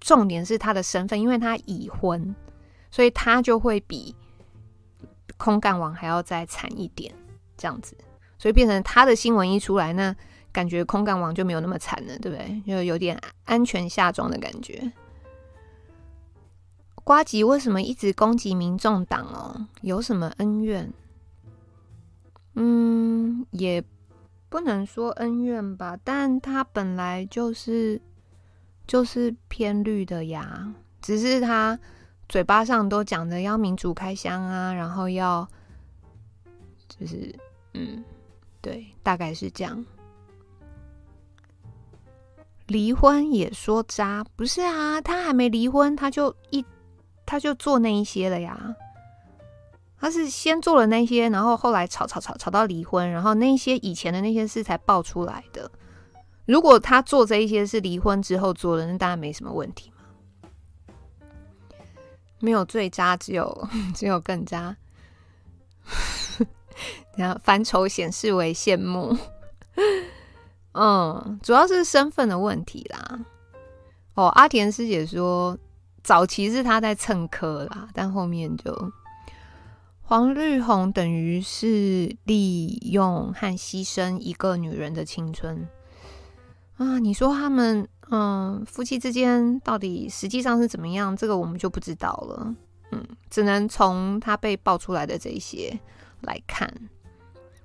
[0.00, 2.36] 重点是他的身份，因为他已婚，
[2.90, 4.14] 所以他就会比
[5.38, 7.14] 空干王还要再惨一点，
[7.56, 7.96] 这样子，
[8.36, 10.14] 所以变成他的新闻一出来，那
[10.54, 12.62] 感觉空干王就没有那么惨了，对不对？
[12.66, 14.90] 就有点安全下装的感觉。
[17.04, 19.66] 瓜吉为什么一直攻击民众党哦？
[19.82, 20.90] 有什么恩怨？
[22.54, 23.84] 嗯，也。
[24.50, 28.00] 不能说恩怨吧，但他本来就是
[28.86, 31.76] 就是偏绿的呀，只是他
[32.28, 35.48] 嘴巴上都讲着要民主开箱啊，然后要
[36.88, 37.34] 就是
[37.72, 38.04] 嗯，
[38.60, 39.84] 对，大概是这样。
[42.66, 46.64] 离婚也说渣，不是啊，他还没离婚，他就一
[47.26, 48.74] 他就做那一些了呀。
[49.98, 55.70] 他是先做了那些，然后后来吵吵吵吵到离婚，然后那些以前的那些事才爆出来的。
[56.44, 60.04] 如果他做这一些是离婚之后做的，那当然没什么问题嘛。
[62.38, 64.76] 没有最渣，只有 只有更渣。
[67.16, 69.16] 然后反丑显示为羡慕。
[70.74, 73.20] 嗯，主要是身份的问题啦。
[74.14, 75.58] 哦，阿田师姐说，
[76.02, 78.92] 早期是他在蹭科啦，但后面就。
[80.06, 85.66] 黄绿红等于是利用和牺牲一个女人的青春
[86.76, 86.98] 啊！
[86.98, 91.16] 你说他们嗯夫妻之间到底实际上是怎么样？
[91.16, 92.54] 这个我们就不知道了。
[92.92, 95.80] 嗯，只能从他被爆出来的这些
[96.20, 96.70] 来看。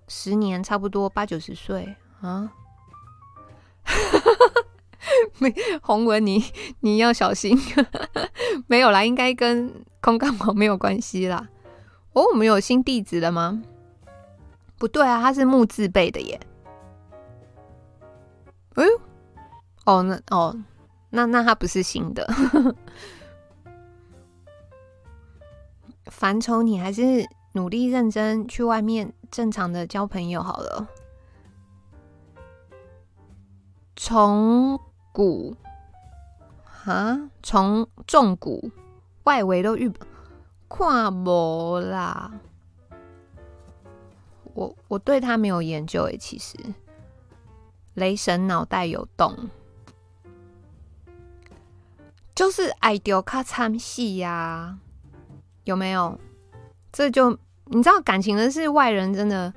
[0.07, 2.49] 十年差不多八九十岁啊！
[5.39, 6.43] 没洪文，你
[6.81, 7.57] 你要小心。
[8.67, 11.47] 没有啦，应该跟空干王没有关系啦。
[12.13, 13.61] 哦，我们有新地址了吗？
[14.77, 16.39] 不对啊，他是木字辈的耶。
[18.75, 18.85] 哎，
[19.85, 20.55] 哦，那哦，
[21.09, 22.27] 那那他不是新的。
[26.05, 30.87] 烦愁，你还是努力认真去外面正常的交朋友好了。
[33.95, 34.79] 从
[35.11, 35.55] 骨
[36.85, 38.71] 啊，从重骨
[39.23, 39.91] 外围都遇。
[40.71, 42.31] 跨模啦，
[44.53, 46.55] 我我对他没有研究诶，其实
[47.95, 49.49] 雷神脑袋有洞，
[52.35, 54.77] 就是爱丢卡参戏呀，
[55.63, 56.19] 有没有？
[56.91, 57.31] 这就
[57.65, 59.51] 你知道，感情的是外人真的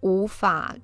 [0.00, 0.74] 无法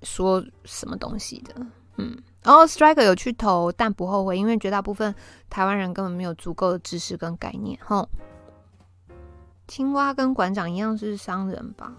[0.00, 1.54] 说什么东西的，
[1.96, 2.16] 嗯。
[2.46, 5.12] 然后 Striker 有去投，但不后悔，因为绝大部分
[5.50, 7.76] 台湾人根本没有足够的知识跟概念。
[7.84, 8.08] 吼，
[9.66, 11.92] 青蛙跟馆长一样是商人吧？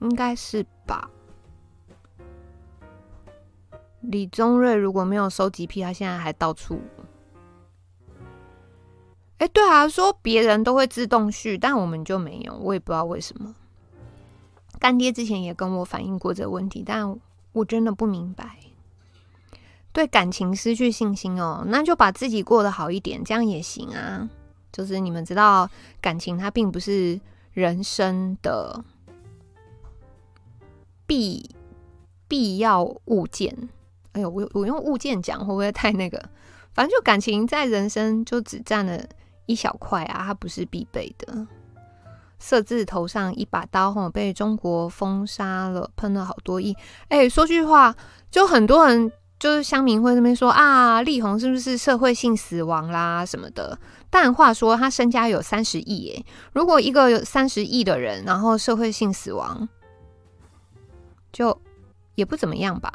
[0.00, 1.08] 应该是吧。
[4.02, 6.82] 李宗瑞如果没有收集癖，他现在还到处……
[9.38, 13.54] 哎，对啊，说别人都会自动续，但我们就没有，我也不知道为什么。
[14.78, 17.18] 干爹之前也跟我反映过这个问题，但。
[17.52, 18.58] 我真的不明白，
[19.92, 24.28] 对感情失去信心哦，那就把自己过得好一点，这样也行啊。
[24.70, 25.68] 就是你们知道，
[26.00, 27.18] 感情它并不是
[27.52, 28.84] 人生的
[31.06, 31.50] 必
[32.28, 33.68] 必要物件。
[34.12, 36.22] 哎呦，我我用物件讲会不会太那个？
[36.74, 39.02] 反正就感情在人生就只占了
[39.46, 41.46] 一小块啊，它不是必备的。
[42.38, 46.72] 色字头上一把刀，吼，被中国封杀了，喷了好多亿。
[47.08, 47.94] 哎、欸，说句话，
[48.30, 49.10] 就很多人
[49.40, 53.76] 就是乡民会那边说啊，力宏是不是社会性死亡啦什么的？
[54.08, 59.68] 但话说他身家有三十亿，哎，如果一个有三十亿的人，然后社会性死亡，
[61.32, 61.60] 就
[62.14, 62.92] 也不怎么样吧？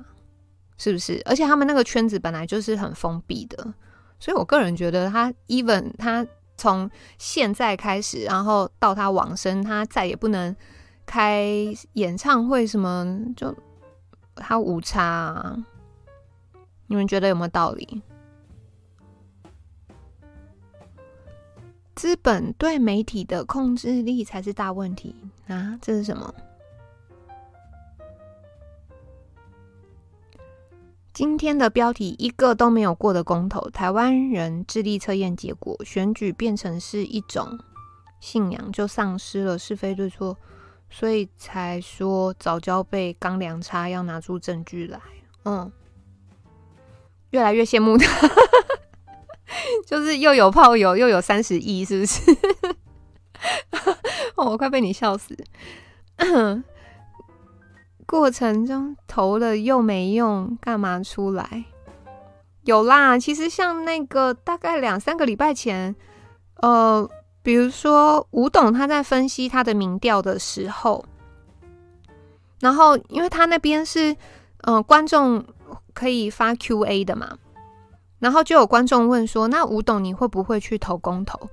[0.77, 1.21] 是不是？
[1.25, 3.73] 而且他们那个圈子本来就是很封闭的，
[4.19, 6.25] 所以我个人觉得他 even 他。
[6.57, 10.55] 从现在开始，然后到他往生，他再也不能
[11.05, 11.45] 开
[11.93, 13.55] 演唱会什么，就
[14.35, 15.57] 他无差啊。
[16.87, 18.01] 你们觉得有没有道理？
[21.95, 25.15] 资本对媒体的控制力才是大问题
[25.47, 25.77] 啊！
[25.81, 26.33] 这是什么？
[31.14, 37.59] 今天的标题一个都没有过的公投，台湾人智力测验结果，选举变成是一种
[38.20, 40.36] 信仰，就丧失了是非对错，
[40.89, 44.99] 所以才说藻礁被钢梁差，要拿出证据来。
[45.45, 45.72] 嗯，
[47.30, 48.30] 越来越羡慕他，
[49.86, 52.22] 就是又有炮友，又有三十亿，是不是？
[54.36, 55.38] 我快被你笑死。
[58.14, 61.66] 过程中投了又没用，干嘛出来？
[62.64, 65.95] 有啦，其实像那个大概两三个礼拜前，
[66.57, 67.09] 呃，
[67.41, 71.03] 比如说吴董他在分析他的民调的时候，
[72.59, 74.16] 然后因为他那边是
[74.61, 75.43] 呃观众
[75.95, 77.39] 可以发 Q&A 的嘛，
[78.20, 81.49] 然后就有观众问说：“那吴董你会不会去投公投？”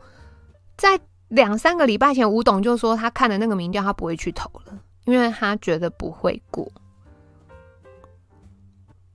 [0.76, 4.78] 在两三个礼拜前，吴董就说他看了那个民调，他不会去投了。
[5.04, 6.70] 因为他觉得不会过。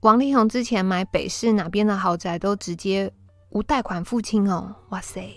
[0.00, 3.12] 王力宏之前买北市哪边的豪宅都直接
[3.50, 5.36] 无贷款付清哦，哇塞！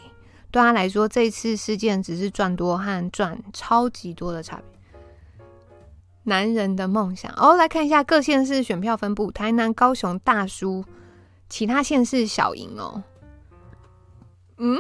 [0.52, 4.66] 对他来说，这次事件只是赚多和赚超级多的差别。
[6.24, 10.84] 男人的梦想哦，来看一下各县市选票分布：台南、高雄大输，
[11.48, 13.04] 其他县市小赢哦。
[14.58, 14.78] 嗯，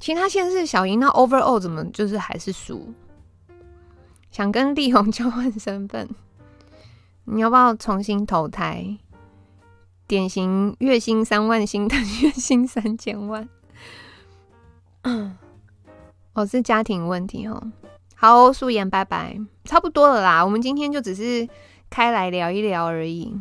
[0.00, 2.92] 其他县市小赢，那 overall 怎么就是还是输？
[4.32, 6.08] 想跟力宏交换身份，
[7.26, 8.96] 你要不要重新投胎？
[10.06, 13.46] 典型月薪三万，心疼月薪三千万。
[15.02, 15.36] 嗯，
[16.32, 17.62] 哦，是家庭问题哦。
[18.14, 20.42] 好，素颜拜拜，差不多了啦。
[20.42, 21.46] 我们今天就只是
[21.90, 23.38] 开来聊一聊而已。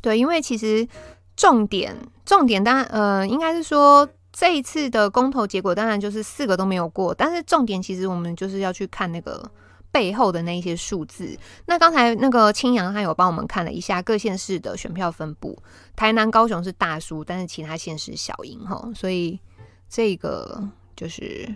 [0.00, 0.88] 对，因为其实
[1.36, 1.94] 重点，
[2.24, 4.08] 重点当然，呃，应该是说。
[4.38, 9.50] 这一次的公投结果当然就是四个都没有过，但是重点其实我们就是要去看那个
[9.90, 11.36] 背后的那一些数字。
[11.66, 15.60] 那刚才那个青阳他有帮我们看了一下各县市的选票分布，
[15.96, 19.40] 台南、高雄是大输，但是其他县市小赢哈，所以
[19.88, 20.62] 这个
[20.94, 21.52] 就是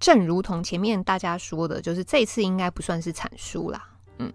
[0.00, 3.86] 正如同前面大家说的，就是这次应该不算是惨输啦。
[4.18, 4.32] 嗯，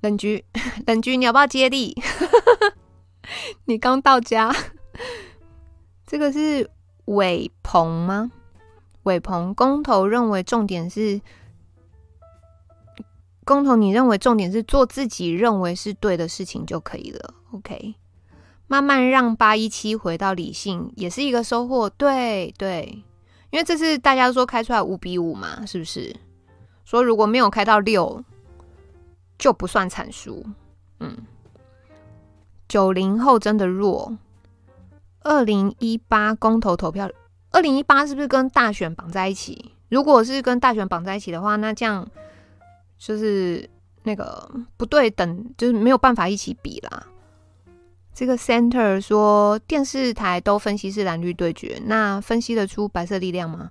[0.00, 0.44] 冷局，
[0.84, 1.96] 冷局，你要不要接力？
[3.66, 4.54] 你刚到家，
[6.06, 6.70] 这个是
[7.06, 8.30] 伟鹏吗？
[9.04, 11.20] 伟鹏工头认为重点是
[13.44, 17.34] 工头，你认为重点是做自己认为是对的事情就可以了。
[17.52, 17.94] OK，
[18.66, 21.90] 慢慢让八一七回到理性也是一个收获。
[21.90, 23.04] 对对，
[23.50, 26.16] 因为这次大家都说开出来五比五嘛，是不是？
[26.84, 28.24] 说如果没有开到六，
[29.38, 30.44] 就不算惨输。
[31.00, 31.26] 嗯。
[32.68, 34.16] 九零后真的弱。
[35.20, 37.10] 二零一八公投投票，
[37.50, 39.72] 二零一八是不是跟大选绑在一起？
[39.88, 42.06] 如果是跟大选绑在一起的话，那这样
[42.98, 43.68] 就是
[44.02, 47.06] 那个不对等，就是没有办法一起比啦。
[48.12, 53.70] 这个 Center 说电视台都分析是蓝绿对决，那分析得出白色力量吗？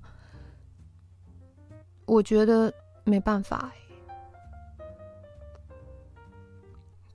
[2.05, 2.73] 我觉得
[3.03, 4.85] 没办法欸。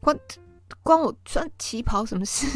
[0.01, 0.39] What？
[0.89, 2.47] 关我穿旗袍什么事？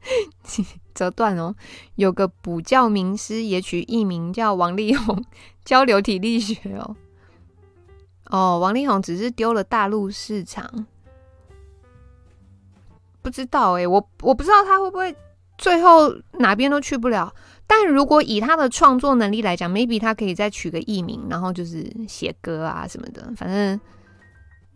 [0.94, 1.54] 折断哦。
[1.96, 5.22] 有个补教名师也取艺名叫王力宏，
[5.66, 6.96] 交流体力学哦。
[8.30, 10.86] 哦，王力宏只是丢了大陆市场，
[13.20, 15.14] 不知道哎、我我不知道他会不会
[15.58, 17.34] 最后哪边都去不了。
[17.66, 23.78] 但如果以他的创作能力来讲，maybe 他可以再取个艺名，然后就是写歌啊什么的，反正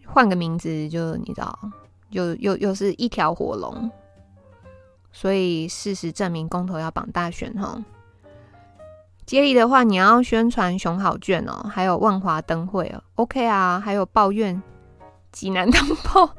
[0.05, 1.59] 换个名字就你知道。
[2.13, 3.91] 又又又是一条火龙，
[5.11, 7.83] 所以事实证明公投要绑大选哈。
[9.27, 14.63] 接力的话，你要宣传熊好卷哦，还有万华灯会哦，OK 啊，还有抱怨
[15.31, 16.31] 济南灯泡，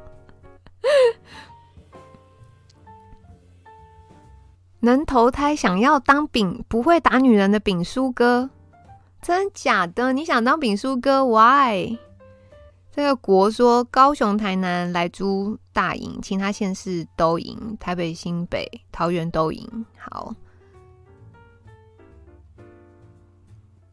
[4.80, 8.50] 能投胎想要当丙不会打女人的丙叔哥，
[9.22, 10.12] 真假的？
[10.12, 11.98] 你想当丙叔哥？Why？
[12.94, 19.84] 这个国说高雄、台南莱猪大赢，其他县市都赢，台北、新北、桃园都赢。
[19.98, 20.32] 好，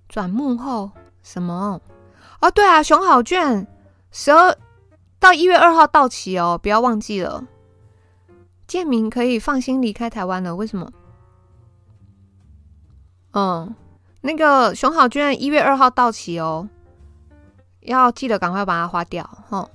[0.08, 0.92] 转幕后
[1.24, 1.82] 什么？
[2.42, 3.66] 哦，对啊，熊好券
[4.12, 4.56] 十二
[5.18, 7.44] 到一月二号到期哦，不要忘记了。
[8.68, 10.92] 建民可以放心离开台湾了，为什么？
[13.32, 13.74] 嗯，
[14.22, 16.70] 那个熊好券一月二号到期哦。
[17.82, 19.70] 要记得赶快把它花掉，吼！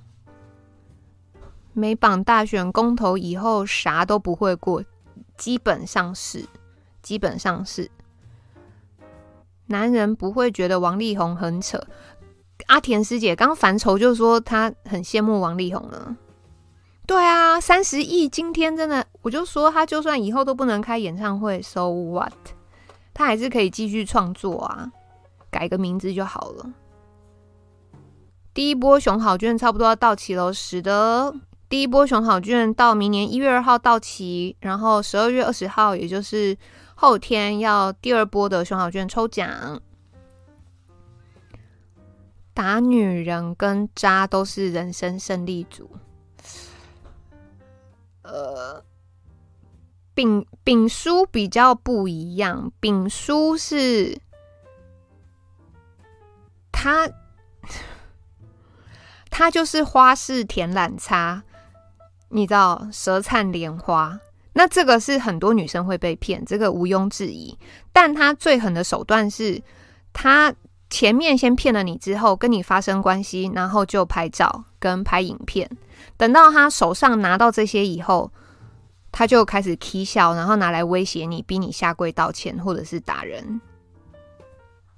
[1.73, 4.83] 没绑大选公投以后啥都不会过，
[5.37, 6.47] 基本上是，
[7.03, 7.91] 基本上是。
[9.67, 11.79] 男人不会觉得王力宏很扯。
[12.69, 16.17] 阿田师姐刚刚烦愁就说她很羡慕王力宏了，
[17.07, 22.33] 对啊，三十亿，今天真的，我就说他就算以后都不能开演唱会，so what？
[23.13, 24.91] 他还是可以继续创作啊，
[25.51, 26.73] 改个名字就好了。
[28.57, 31.35] 第一波熊好券差不多要到期了，使得
[31.69, 36.57] 第一波熊好券到明年一月二号到期，然后十二月二十号，也就是
[36.95, 39.79] 后天要第二波的熊好券抽奖。
[42.55, 45.91] 打女人跟渣都是人生胜利组。
[48.23, 48.83] 呃，
[50.15, 54.19] 丙丙叔比较不一样，丙叔是
[56.73, 57.07] 他，
[59.39, 61.43] 他就是花式甜懒叉，
[62.31, 64.19] 你知道，舌灿莲花。
[64.55, 67.55] 那这个是很多女生会被骗，这个毋庸置疑。
[67.93, 69.63] 但他最狠的手段是，
[70.15, 70.55] 他
[70.89, 75.71] 前面先骗了你之后，跟你发生关系，然后就拍照跟拍影片。
[76.17, 78.33] 等到他手上拿到这些以后，
[79.13, 83.61] 他就开始起笑，然后拿来威胁你，逼你下跪道歉，或者是打人。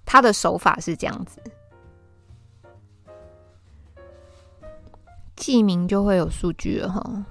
[0.06, 1.42] 他的手法是这样子，
[5.38, 7.24] 记名就会有数据了哈。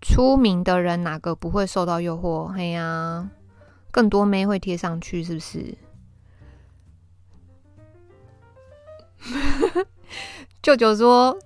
[0.00, 2.46] 出名的人哪个不会受到诱惑？
[2.48, 3.30] 嘿呀、
[3.90, 5.76] 更多妹会贴上去，是不是？
[10.62, 11.38] 舅舅说，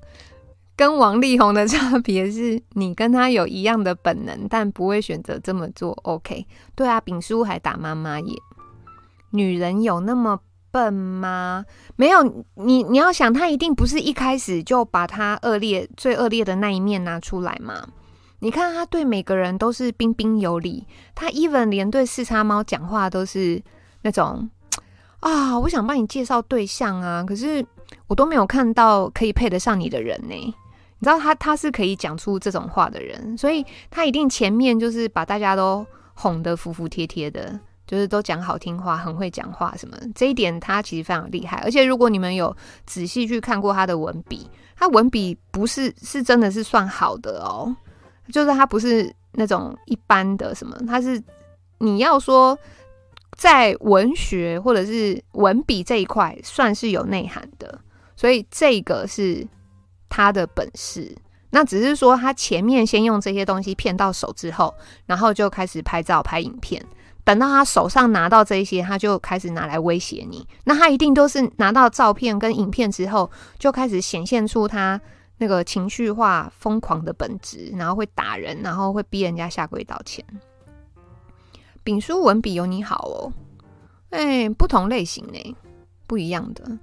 [0.77, 5.93] 跟王力宏的差别是你跟他有一样的本能，但不会选择这么做。
[6.05, 8.39] OK，对啊，丙叔还打妈妈耶。
[9.31, 10.41] 女人有那么
[10.73, 11.65] 笨吗？
[11.95, 17.87] 没有，你你要想，他一定不是一开始就把他恶劣、最恶劣的那一面拿出来嘛。
[18.41, 23.63] 你看他对每个人都是彬彬有礼，他 even 连对四叉猫讲话都是
[24.01, 24.51] 那种
[25.21, 27.65] 啊，我想帮你介绍对象啊，可是。
[28.07, 30.55] 我都没有看到可以配得上你的人呢，你
[31.03, 39.97] 知道他他是可以讲出这种话的人，所以他一定前面就是把大家都哄得服服帖帖的，就是都讲好听话，很会讲话什么。
[40.15, 42.57] 这一点他其实非常厉害，而且如果你们有
[42.87, 47.75] 仔细去看过他的文笔，他文笔不是是真的是算好的哦，
[48.33, 51.23] 就是他不是那种一般的什么，他是
[51.79, 52.59] 你要说。
[53.39, 57.81] 在文学或者是文笔这一块，算是有内涵的，
[58.15, 59.45] 所以这个是
[60.11, 61.17] 他的本事。
[61.49, 64.73] 那只是说，他前面先用这些东西骗到手之后，
[65.07, 66.85] 然后就开始拍照、拍影片。
[67.25, 70.47] 等到他手上拿到这些，他就开始拿来威胁你。
[70.65, 75.01] 那他一定都是拿到照片跟影片之后，就开始显现出他
[75.39, 80.25] 那个情绪化、疯狂的本质，然后会打人，然后会逼人家下跪道歉。
[81.85, 83.33] 丙书文笔有你好哦，
[84.11, 85.57] 哎，不同类型呢，
[86.07, 86.79] 不一样的。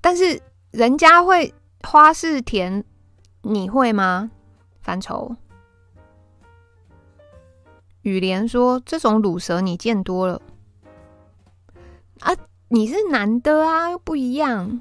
[0.00, 0.40] 但是
[0.70, 2.84] 人家会花式甜，
[3.42, 4.30] 你会吗？
[4.80, 5.36] 烦愁。
[8.08, 10.40] 雨莲说：“这种乳蛇你见多了
[12.20, 12.34] 啊，
[12.68, 14.80] 你是男的啊，又不一样。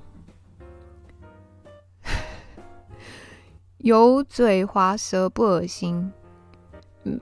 [3.80, 6.12] 油嘴滑舌不恶心？
[7.04, 7.20] 嗯，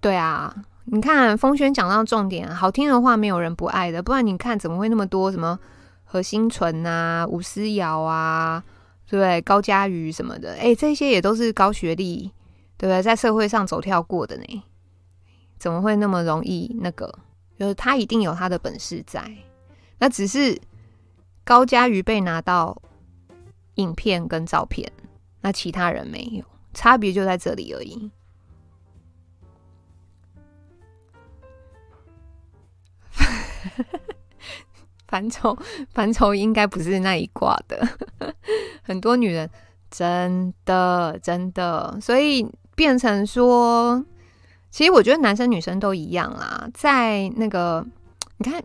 [0.00, 0.54] 对啊。”
[0.90, 5.58] 你看，风轩讲到重点，好听的话没有人不爱的，不然你看怎么会那么多什么
[6.04, 8.64] 何心纯啊、吴思瑶啊，
[9.06, 9.38] 对不对？
[9.42, 12.32] 高嘉瑜什么的，哎，这些也都是高学历，
[12.78, 13.02] 对不对？
[13.02, 14.62] 在社会上走跳过的呢，
[15.58, 17.12] 怎么会那么容易那个？
[17.58, 19.28] 就是他一定有他的本事在，
[19.98, 20.60] 那只是
[21.44, 22.80] 高嘉瑜被拿到
[23.74, 24.92] 影片跟照片，
[25.40, 28.10] 那其他人没有，差别就在这里而已。
[35.08, 35.56] 烦愁，
[35.90, 37.88] 烦愁应该不是那一挂的。
[38.82, 39.50] 很多女人
[39.90, 44.04] 真的真的，所以变成说，
[44.70, 46.68] 其实我觉得男生女生都一样啦。
[46.74, 47.84] 在那个，
[48.36, 48.62] 你看，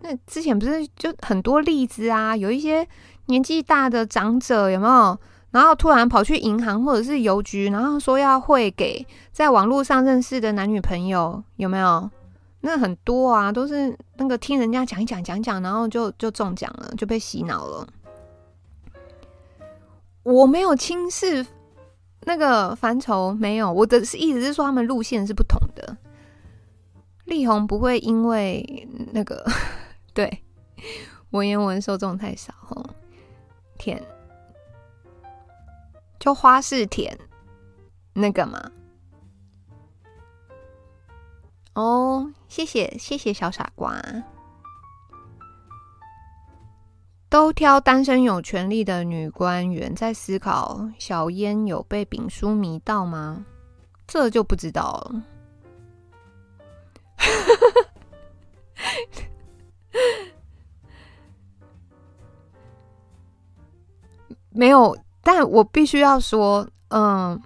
[0.00, 2.36] 那之前不是就很多例子啊？
[2.36, 2.86] 有一些
[3.26, 5.18] 年纪大的长者有没有？
[5.52, 12.10] 然后突然跑去银行或者是邮局，然后说要汇给在网络上认识的男女朋友，有没有？
[12.60, 17.86] 那很多啊，都是那个听人家讲一讲讲讲，然后就就中奖了，就被洗脑了。
[20.24, 21.46] 我没有轻视
[22.28, 25.96] 那个范畴，没有，我的意思是说他们路线是不同的。
[27.24, 29.44] 力宏不会因为那个
[30.12, 30.42] 对
[31.30, 32.84] 文言文受众太少哦，
[33.78, 34.02] 舔
[36.18, 37.16] 就花式舔
[38.12, 38.72] 那个嘛。
[41.74, 44.02] 哦，谢谢谢谢小傻瓜。
[47.28, 53.44] 都挑单身有权利的女官员，在思考小烟有被丙叔迷到吗？
[54.06, 55.22] 这就不知道了。
[64.50, 67.38] 没有，但我必须要说，嗯，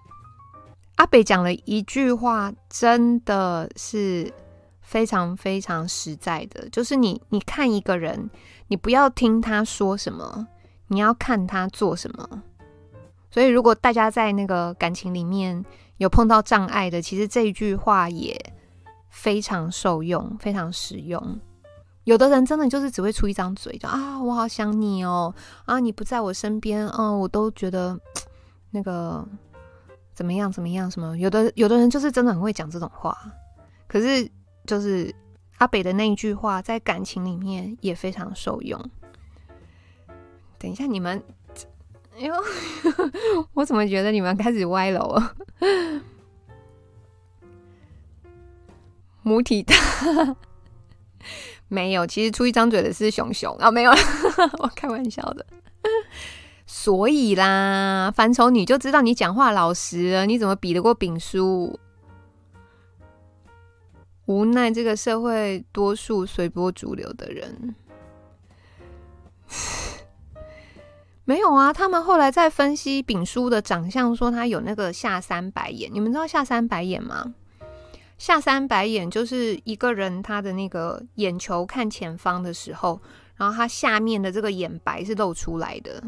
[0.96, 4.32] 阿北讲了一句话，真的是
[4.82, 8.30] 非常非常实在的，就是你你看一个人，
[8.70, 10.46] 你不要听他说什么，
[10.86, 12.44] 你要看他做什么。
[13.28, 15.64] 所以，如果大家在那个感情里面
[15.96, 18.38] 有碰到障碍的，其实这一句话也
[19.08, 21.40] 非常受用，非常实用。
[22.04, 25.34] 有的人真的就是只会出一张嘴，就啊，我好想你哦，
[25.64, 27.98] 啊，你不在我身边，嗯，我都觉得
[28.70, 29.26] 那个
[30.14, 31.18] 怎么样怎么样什么。
[31.18, 33.16] 有的有的人就是真的很会讲这种话，
[33.88, 34.30] 可是
[34.64, 35.12] 就是
[35.60, 38.82] 阿北的那一句话，在感情里面也非常受用。
[40.58, 41.22] 等一下，你们。
[42.18, 42.34] 哎呦，
[43.54, 45.34] 我怎么觉得你们开始歪楼了？
[49.22, 49.74] 母体大
[51.68, 53.90] 没有，其实出一张嘴的是熊熊啊，没有，
[54.60, 55.46] 我开玩笑的。
[56.66, 61.78] 所以啦，凡愁你就知道你讲话老实了，你怎么比得过丙叔？
[64.30, 67.74] 无奈这个社会多数随波逐流的人。
[71.24, 75.90] 没有啊，他们后来在分析丙叔的长相，说他有那个下三白眼。
[75.92, 77.34] 你们知道下三白眼吗？
[78.18, 83.02] 下三白眼就是一个人他的那个眼球看前方的时候，
[83.34, 86.00] 然后他下面的这个眼白是露出来的。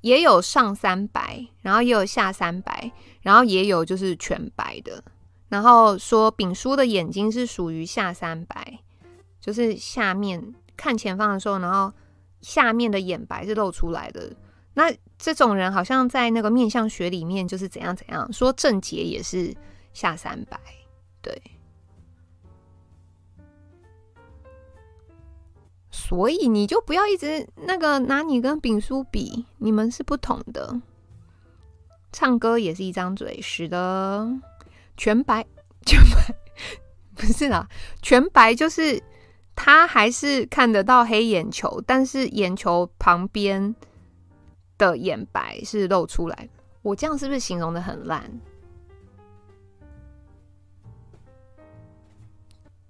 [0.00, 2.90] 也有上三白，然后也有下三白，
[3.20, 5.04] 然后也有就是全白的。
[5.48, 8.80] 然后说丙叔的眼睛是属于下三白，
[9.40, 11.92] 就是下面看前方的时候，然后
[12.40, 14.30] 下面的眼白是露出来的。
[14.74, 19.52] 那这种人好像在那个面相学里面就是怎样怎样说，正杰也是
[19.92, 20.60] 下三白，
[21.20, 21.42] 对，
[25.90, 30.80] 所以你就不要一直那个拿你跟丙叔比，你们是不同的。
[32.12, 34.30] 唱歌也是一张嘴，是的，
[34.98, 35.46] 全白
[35.86, 36.34] 全白
[37.14, 37.66] 不是啦，
[38.02, 39.02] 全白就是
[39.56, 43.74] 他还是看得到黑眼球，但是眼球旁边。
[44.78, 46.48] 的眼白是露出来，
[46.82, 48.30] 我这样是不是形容的很烂？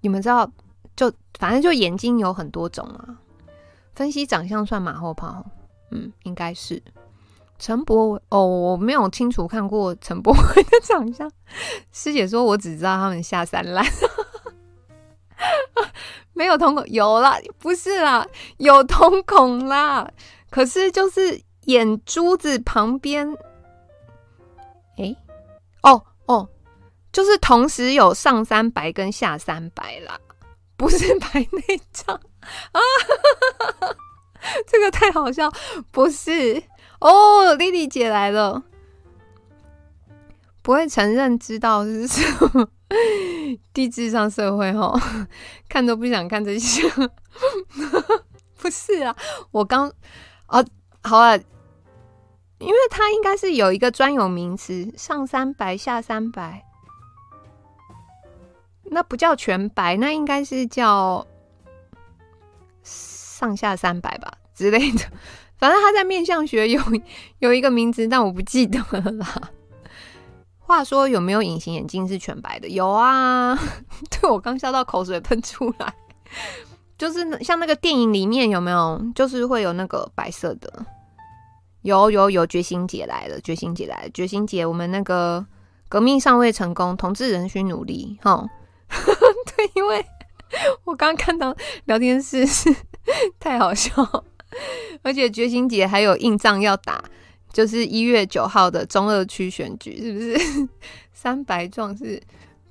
[0.03, 0.53] 你们知道，
[0.95, 3.19] 就反正就眼睛有很多种啊。
[3.95, 5.43] 分析长相算马后炮，
[5.91, 6.83] 嗯，应该是
[7.59, 11.31] 陈柏惟哦，我没有清楚看过陈柏惟的长相。
[11.93, 13.85] 师姐说我只知道他们下三滥，
[16.33, 18.27] 没有瞳孔，有啦，不是啦，
[18.59, 20.09] 有瞳孔啦，
[20.51, 21.43] 可是就是。
[21.69, 23.31] 眼珠子旁边，
[24.97, 25.15] 哎，
[25.83, 26.49] 哦哦，
[27.13, 30.19] 就是同时有上三白跟下三白啦，
[30.79, 32.19] 不是白内障
[32.73, 32.81] 啊！
[34.67, 35.53] 这个太好笑，
[35.91, 36.63] 不是
[37.01, 38.63] 哦，莉莉姐来了，
[40.63, 42.23] 不会承认知道是什
[42.53, 42.69] 么
[43.73, 44.99] 低智商社会哦，
[45.69, 46.83] 看都不想看这些，
[48.59, 49.17] 不是啊，
[49.51, 49.93] 我刚
[50.49, 50.65] 哦，
[51.03, 51.39] 好啊。
[52.61, 56.67] 因为它应该是有一个专有名词，上三白下三白，
[58.83, 61.25] 那不叫全白，那应该是叫
[62.83, 65.05] 上下三白吧之类的。
[65.59, 66.81] 反正他在面相学有
[67.41, 69.51] 有一个名字，但我不记得了啦。
[70.59, 72.69] 话说有没有隐形眼镜是全白的？
[72.69, 73.59] 有啊，
[74.11, 75.95] 对，我刚笑到口水喷出来，
[76.99, 80.85] 就是像那个电影里面有没有，就是会有那个白色的。
[81.83, 85.47] 有有有，觉醒姐来了，觉醒姐来了，觉醒姐，我们那个
[85.89, 88.45] 革命尚未成功，同志仍需努力，哈，
[88.91, 90.05] 对，因为
[90.85, 92.75] 我刚刚看到聊天室是
[93.39, 93.91] 太好笑，
[95.03, 97.03] 而且觉醒姐还有硬仗要打，
[97.53, 100.69] 就是一月九号的中二区选举，是不是
[101.13, 102.23] 三白壮士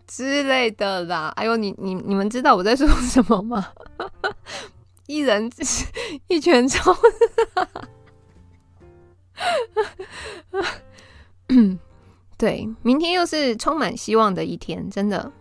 [0.07, 1.31] 之类的啦？
[1.35, 3.67] 哎呦，你你你们知道我在说什么吗？
[5.07, 5.49] 一人
[6.27, 6.95] 一拳超。
[12.37, 15.31] 对，明天又是充满希望的一天，真的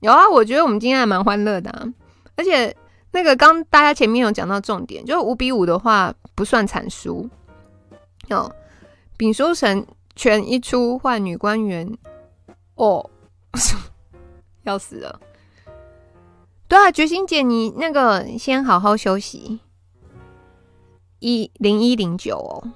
[0.00, 0.28] 有啊！
[0.28, 1.92] 我觉得我们今天还蛮欢乐的，
[2.34, 2.76] 而且
[3.16, 7.26] 那个刚大家前面有讲到重点，就是五比五的话不算惨输
[8.28, 8.54] 哦。
[9.16, 11.96] 丙叔神拳一出换女官员，
[12.74, 13.08] 哦，
[14.64, 15.18] 要死了！
[16.68, 19.60] 对啊，觉心姐，你那个先好好休息。
[21.20, 22.68] 一零一零九哦，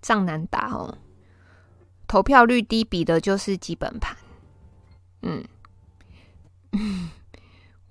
[0.00, 0.96] 仗难打哦。
[2.06, 4.16] 投票率低比的就是基本盘，
[5.22, 5.42] 嗯，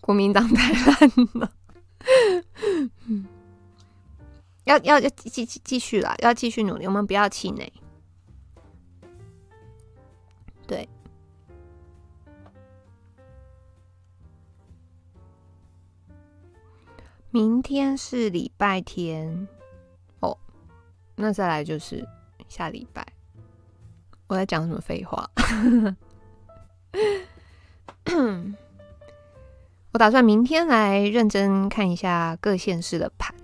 [0.09, 0.97] 国民党太烂
[1.35, 1.53] 了，
[4.65, 7.71] 要要要继继继续啦，要继续努力，我们不要气馁。
[10.65, 10.89] 对，
[17.29, 19.47] 明天是礼拜天
[20.21, 20.35] 哦，
[21.17, 22.03] 那再来就是
[22.47, 23.05] 下礼拜。
[24.25, 25.29] 我在讲什么废话？
[29.99, 33.35] 打算明天来认真看一下各县市的盘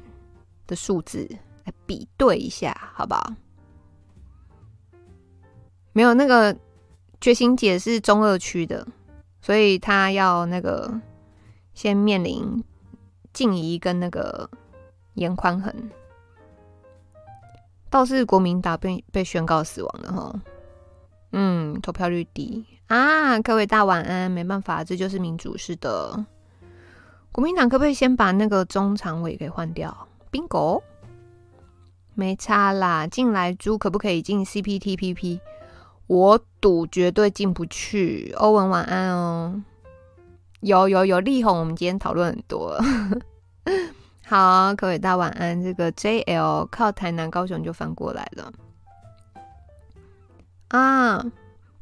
[0.66, 1.28] 的数字，
[1.66, 3.34] 来比对一下，好不好？
[5.92, 6.56] 没有那个
[7.20, 8.88] 觉醒姐是中二区的，
[9.42, 11.02] 所以他要那个
[11.74, 12.64] 先面临
[13.34, 14.50] 静怡跟那个
[15.16, 15.76] 严宽恒，
[17.90, 20.42] 倒是国民党被被宣告死亡了哈。
[21.34, 23.38] 嗯，投票率低啊！
[23.42, 26.26] 各位大晚安，没办法，这就是民主式的。
[27.36, 30.82] 国民党可不可以先把那个中常委给换掉？Bingo，
[32.14, 33.06] 没差啦。
[33.06, 35.42] 进来猪可不可以进 CPTPP？
[36.08, 38.34] 我赌绝对进不去。
[38.38, 39.62] 欧文晚安哦。
[40.62, 42.82] 有有有，力宏，我们今天讨论很多。
[44.26, 45.62] 好，各位大晚安。
[45.62, 48.54] 这个 JL 靠台南高雄就翻过来了。
[50.70, 51.22] 啊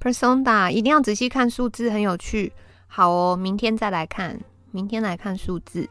[0.01, 2.51] ，Persona 一定要仔细看数字，很有趣。
[2.87, 4.39] 好哦，明天再来看，
[4.73, 5.87] 明天来看数字。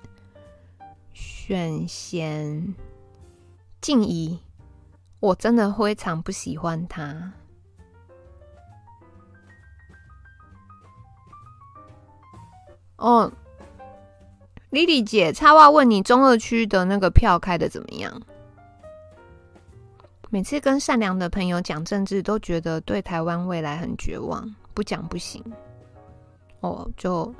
[1.13, 2.75] 选贤
[3.81, 4.41] 静怡，
[5.21, 7.33] 我真的非常不喜欢他。
[12.97, 13.33] 哦
[14.73, 18.21] ，Lily 姐，插话问你，中二区的那个票开得怎么样？
[20.29, 25.41] 每次跟善良的朋友讲政治，都觉得对台湾未来很绝望，不讲不行。
[26.61, 27.33] 哦，就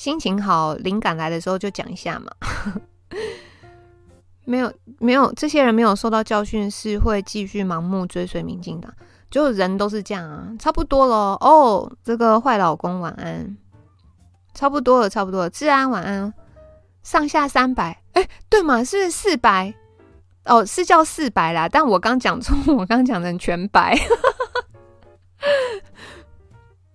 [0.00, 2.32] 心情好、灵感来的时候就讲一下嘛。
[4.46, 8.90] 没有，没有，这些人没有受到教训，是会继续盲目追随民进党。
[9.30, 11.92] 就人都是这样啊，差不多了哦。
[12.02, 13.58] 这个坏老公晚安，
[14.54, 15.50] 差不多了，差不多了。
[15.50, 16.32] 治安晚安，
[17.02, 19.74] 上下三百，哎，对嘛，是四百。
[20.46, 23.94] 哦，是叫四百啦，但我刚讲错，我刚讲成全白。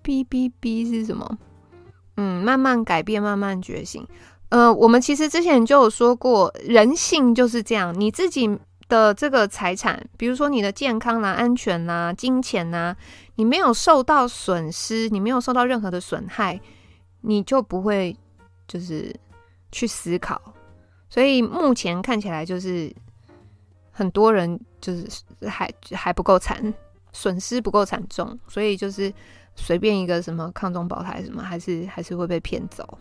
[0.02, 1.38] B B B 是什么？
[2.18, 4.08] 嗯，慢慢改变，慢慢觉醒。
[4.50, 7.94] 呃，我们其实之前就有说过，人性就是这样。
[8.00, 12.96] 你自己的这个财产，比如说你的健康啦、安全啦、金钱呐，
[13.36, 16.60] 你没有受到损失，你没有受到任何的损害，
[17.22, 18.16] 你就不会
[18.68, 19.16] 就是
[19.72, 20.42] 去思考。
[21.10, 22.94] 所以目前看起来就是。
[23.98, 25.08] 很多人就是
[25.48, 26.62] 还还不够惨，
[27.14, 29.10] 损失不够惨重，所以就是
[29.56, 32.98] 随便一个什么抗中保台什么，还是还是会被骗走。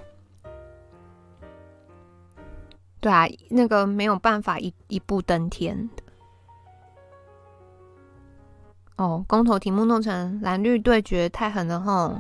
[3.00, 5.88] 对啊，那个没有办法一一步登天。
[8.96, 12.16] 哦，公投题目弄成蓝绿对决，太狠了吼！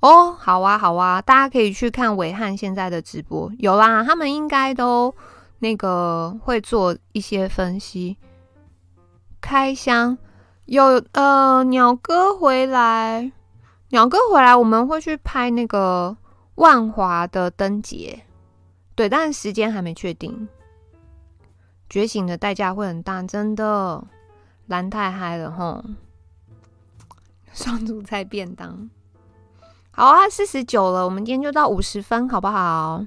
[0.00, 5.14] 哦，好啊好啊，大家可以去看暐瀚现在的直播，有啦，他们应该都。
[5.62, 8.16] 那个会做一些分析，
[9.42, 10.16] 开箱
[10.70, 13.32] 有呃鸟哥回来，
[13.88, 16.16] 鸟哥回来我们会去拍那个
[16.54, 18.22] 万华的灯节，
[18.94, 20.48] 对，但是时间还没确定。
[21.88, 24.04] 觉醒的代价会很大，真的，
[24.68, 25.84] 蓝太嗨了吼！
[27.52, 28.88] 双主菜便当，
[29.90, 33.04] 好啊，四十九了，我们今天就到五十分，好不好？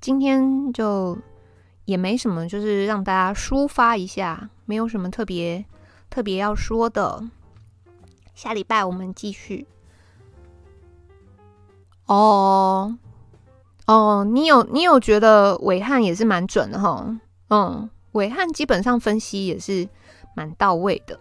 [0.00, 1.16] 今天就。
[1.84, 5.64] 也没什么，就是让大家抒发一下，没有什么特别
[6.08, 7.22] 特别要说的。
[8.34, 9.66] 下礼拜我们继续。
[12.06, 12.96] 哦
[13.86, 17.18] 哦，你有你有觉得暐瀚也是蛮准的哈？
[17.48, 19.88] 嗯，暐瀚基本上分析也是
[20.34, 21.18] 蛮到位的。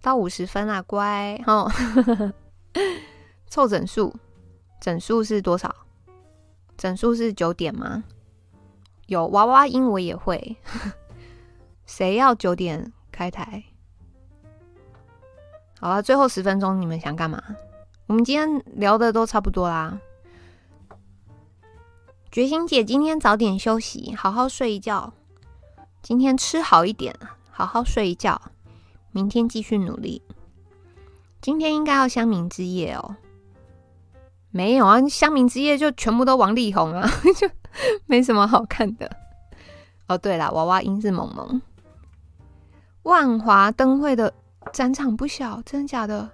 [0.00, 1.70] 到五十分啊，乖哦。
[3.48, 4.14] 凑整数，
[4.80, 5.74] 整数是多少？
[6.76, 8.04] 整数是九点吗？
[9.06, 10.56] 有娃娃音，我也会。
[11.84, 13.64] 谁要九点开台？
[15.80, 17.42] 好了，最后十分钟，你们想干嘛？
[18.06, 19.98] 我们今天聊的都差不多啦。
[22.30, 25.12] 决心姐，今天早点休息，好好睡一觉。
[26.02, 27.14] 今天吃好一点，
[27.50, 28.40] 好好睡一觉。
[29.10, 30.22] 明天继续努力。
[31.40, 33.16] 今天应该要乡民之夜哦。
[34.50, 37.48] 没有啊，乡民之夜就全部都王力宏啊， 就
[38.06, 39.10] 没什么好看的。
[40.08, 41.62] 哦，对了，娃娃音是萌萌。
[43.02, 44.32] 万华灯会的
[44.72, 46.30] 展场不小，真的假的？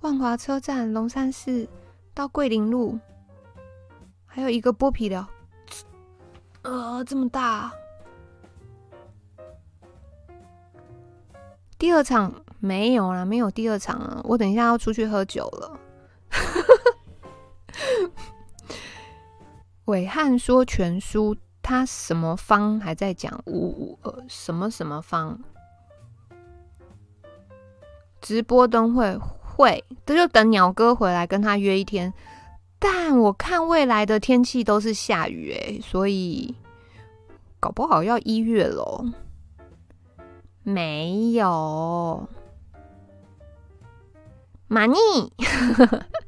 [0.00, 1.68] 万华车站、龙山寺
[2.14, 2.98] 到桂林路，
[4.26, 5.26] 还有一个剥皮寮，
[6.62, 7.72] 呃，这么大。
[11.76, 14.20] 第二场没有啦，没有第二场啊！
[14.24, 15.78] 我等一下要出去喝酒了。
[19.86, 21.36] 伟汉说全书，
[21.68, 25.36] 他什么方还在讲五五二什么什么方？
[28.22, 32.10] 直播灯会会，这就等鸟哥回来跟他约一天。
[32.78, 36.56] 但我看未来的天气都是下雨诶，所以
[37.60, 39.04] 搞不好要一月喽。
[40.62, 42.26] 没有，
[44.68, 44.96] 马尼，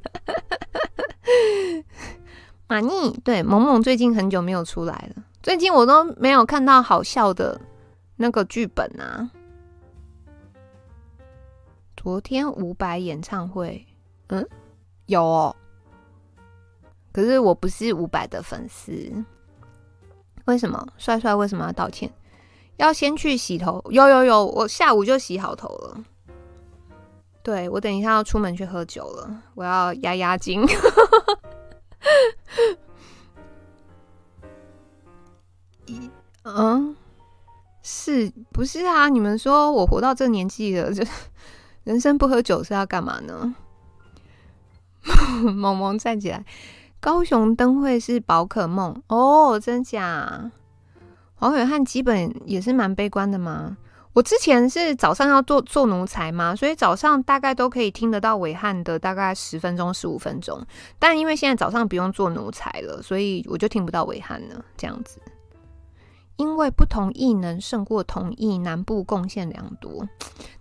[2.69, 7.59] 马尼，对，萌萌最近很久没有出来了，最近我都没有看到好笑的
[8.15, 9.29] 那个剧本啊。
[11.97, 13.85] 昨天伍佰演唱会，
[14.27, 14.47] 嗯，
[15.07, 15.55] 有哦，
[17.11, 18.93] 可是我不是伍佰的粉丝，
[20.45, 20.87] 为什么？
[20.97, 22.11] 帅帅为什么要道歉？
[22.77, 26.03] 要先去洗头，有有有，我下午就洗好头了。
[27.43, 30.63] 对，我等一下要出门去喝酒了，我要压压惊。
[36.43, 36.95] 嗯，
[37.83, 39.09] 是不是啊？
[39.09, 41.03] 你们说我活到这年纪了，就
[41.83, 43.55] 人生不喝酒是要干嘛呢？
[45.55, 46.45] 萌萌站起来，
[46.99, 50.51] 高雄灯会是宝可梦哦，真假？
[51.35, 53.77] 黄伟汉基本也是蛮悲观的嘛。
[54.13, 60.61] 我之前是早上要做做奴才嘛，所以早上大概都可以听得到伟汉的大概十分钟、十五分钟。
[60.99, 64.63] 但因为现在早上不用做奴才了，所以我就听不到伟汉了。
[64.75, 65.17] 这样子，
[66.41, 70.09] 因为不同意能胜过同意，南部贡献良多。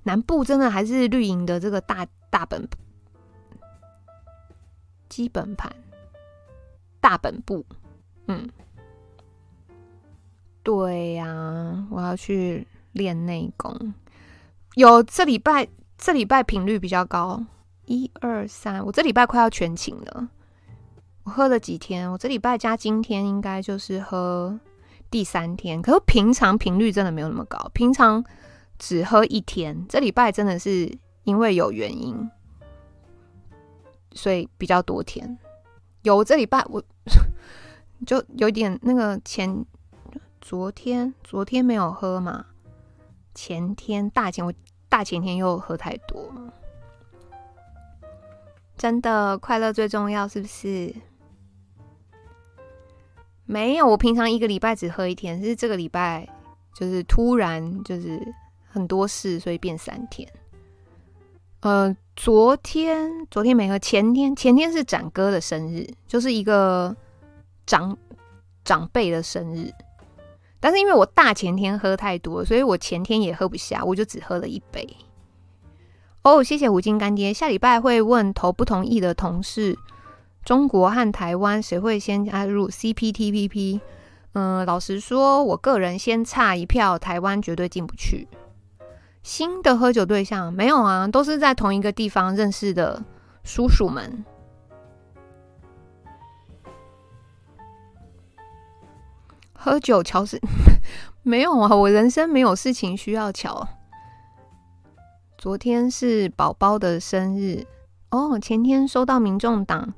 [0.02, 2.68] 南部真的还是绿营的这个大大本
[5.08, 5.74] 基本盘
[7.00, 7.64] 大本部，
[8.26, 8.46] 嗯。
[10.62, 13.94] 对呀、我要去练内功。
[14.74, 15.66] 有这礼拜，
[15.96, 17.42] 这礼拜频率比较高，
[17.86, 20.28] 一二三，我这礼拜快要全勤了。
[21.24, 24.60] 我喝了几天，我这礼拜加今天应该就是喝
[25.10, 25.82] 第三天。
[25.82, 28.24] 可是平常频率真的没有那么高，平常
[28.78, 29.86] 只喝一天。
[29.88, 32.30] 这礼拜真的是因为有原因，
[34.12, 35.38] 所以比较多天。
[36.02, 36.82] 有这礼拜我
[38.06, 39.64] 就有点那个前。
[40.42, 42.46] 昨天昨天没有喝嘛？
[43.34, 44.50] 前天大前我
[44.88, 46.32] 大前天又喝太多，
[48.74, 50.94] 真的快乐最重要是不是？
[53.50, 56.24] 没有，我平常一个礼拜只喝一天，是这个礼拜
[56.72, 58.22] 就是突然就是
[58.68, 60.28] 很多事，所以变三天。
[61.58, 66.96] 呃，昨天昨天没喝，前天前天是展哥的生日，就是一个
[67.66, 67.98] 长
[68.62, 69.68] 长辈的生日。
[70.60, 74.88] 但是因为我大前天喝太多，所以我前天也喝不下，我就只喝了一杯。
[76.22, 77.32] 哦，谢谢五金干爹。
[77.34, 79.76] 下礼拜会问投不同意的同事，
[80.44, 83.80] 中国和台湾谁会先加入 CPTPP？
[84.32, 88.28] 嗯，老实说，我个人先差一票，台湾绝对进不去。
[89.22, 93.02] 新的喝酒对象没有啊，都是在同一个地方认识的
[93.44, 94.24] 叔叔们。
[99.52, 100.40] 喝酒乔是
[101.22, 103.68] 没有啊，我人生没有事情需要乔。
[105.36, 107.66] 昨天是宝宝的生日
[108.10, 109.92] 哦，前天收到民众党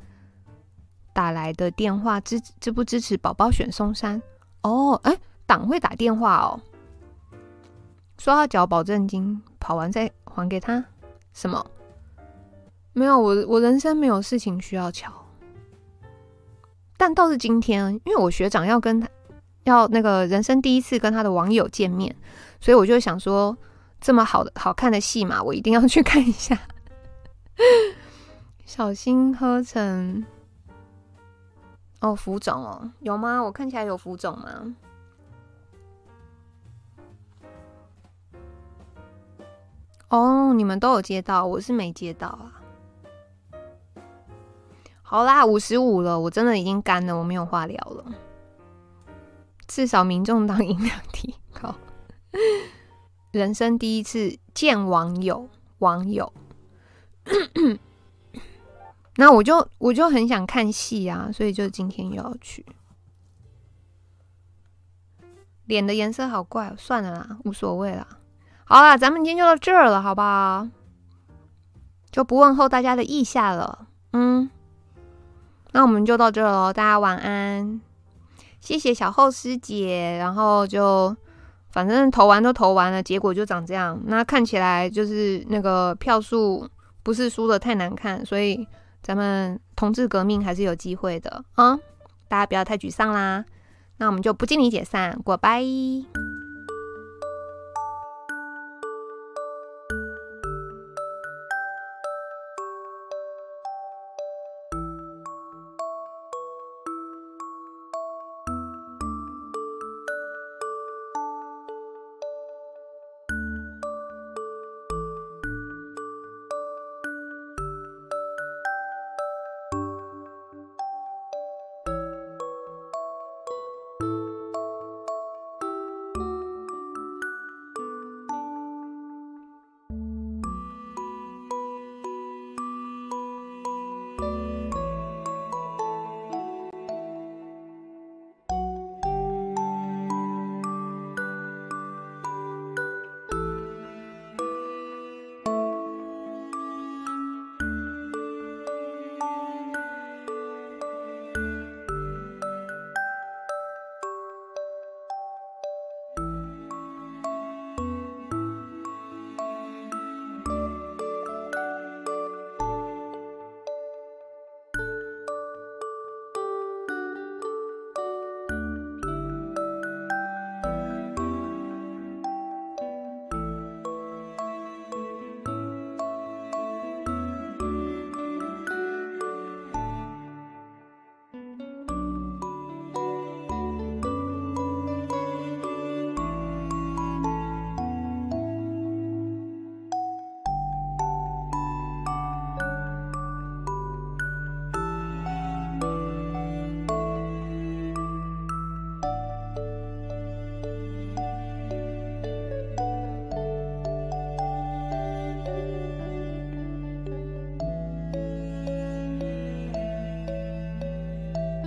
[1.12, 4.20] 打来的电话，支支不支持宝宝选松山？
[4.62, 5.16] 哦，哎，
[5.46, 6.60] 党会打电话哦，
[8.18, 10.84] 说要缴保证金，跑完再还给他。
[11.32, 11.64] 什么？
[12.92, 15.12] 没有，我我人生没有事情需要瞧。
[16.96, 19.08] 但倒是今天，因为我学长要跟他。
[19.64, 22.12] 要那个人生第一次跟他的网友见面，
[22.60, 23.56] 所以我就想说，
[24.00, 26.58] 这么好的好看的戏嘛，我一定要去看一下。
[28.66, 30.24] 小心喝成
[32.02, 33.40] 哦，浮肿哦，有吗？
[33.40, 34.74] 我看起来有浮肿吗？
[40.08, 42.60] 哦，你们都有接到，我是没接到啊。
[45.00, 48.04] 好啦，五十五了，我真的已经干了，我没有话聊了。
[49.68, 51.72] 至少民众党音量提高，
[53.30, 55.48] 人生第一次见网友，
[55.78, 56.32] 网友，
[59.16, 62.64] 那我就我就很想看戏啊，所以就今天又要去。
[65.66, 68.06] 脸的颜色好怪，算了啦，无所谓啦。
[68.64, 70.66] 好啦，咱们今天就到这儿了，好不好？
[72.10, 73.86] 就不问候大家的意下了。
[74.12, 74.50] 嗯，
[75.72, 77.80] 那我们就到这儿了，大家晚安。
[78.60, 81.16] 谢谢小后师姐，然后就
[81.70, 83.98] 反正投完都投完了，结果就长这样。
[84.06, 86.68] 那看起来就是那个票数
[87.02, 88.66] 不是输得太难看，所以
[89.02, 91.76] 咱们同志革命还是有机会的啊！
[92.28, 93.44] 大家不要太沮丧啦。
[93.98, 96.31] 那我们就不敬礼解散，，goodbye。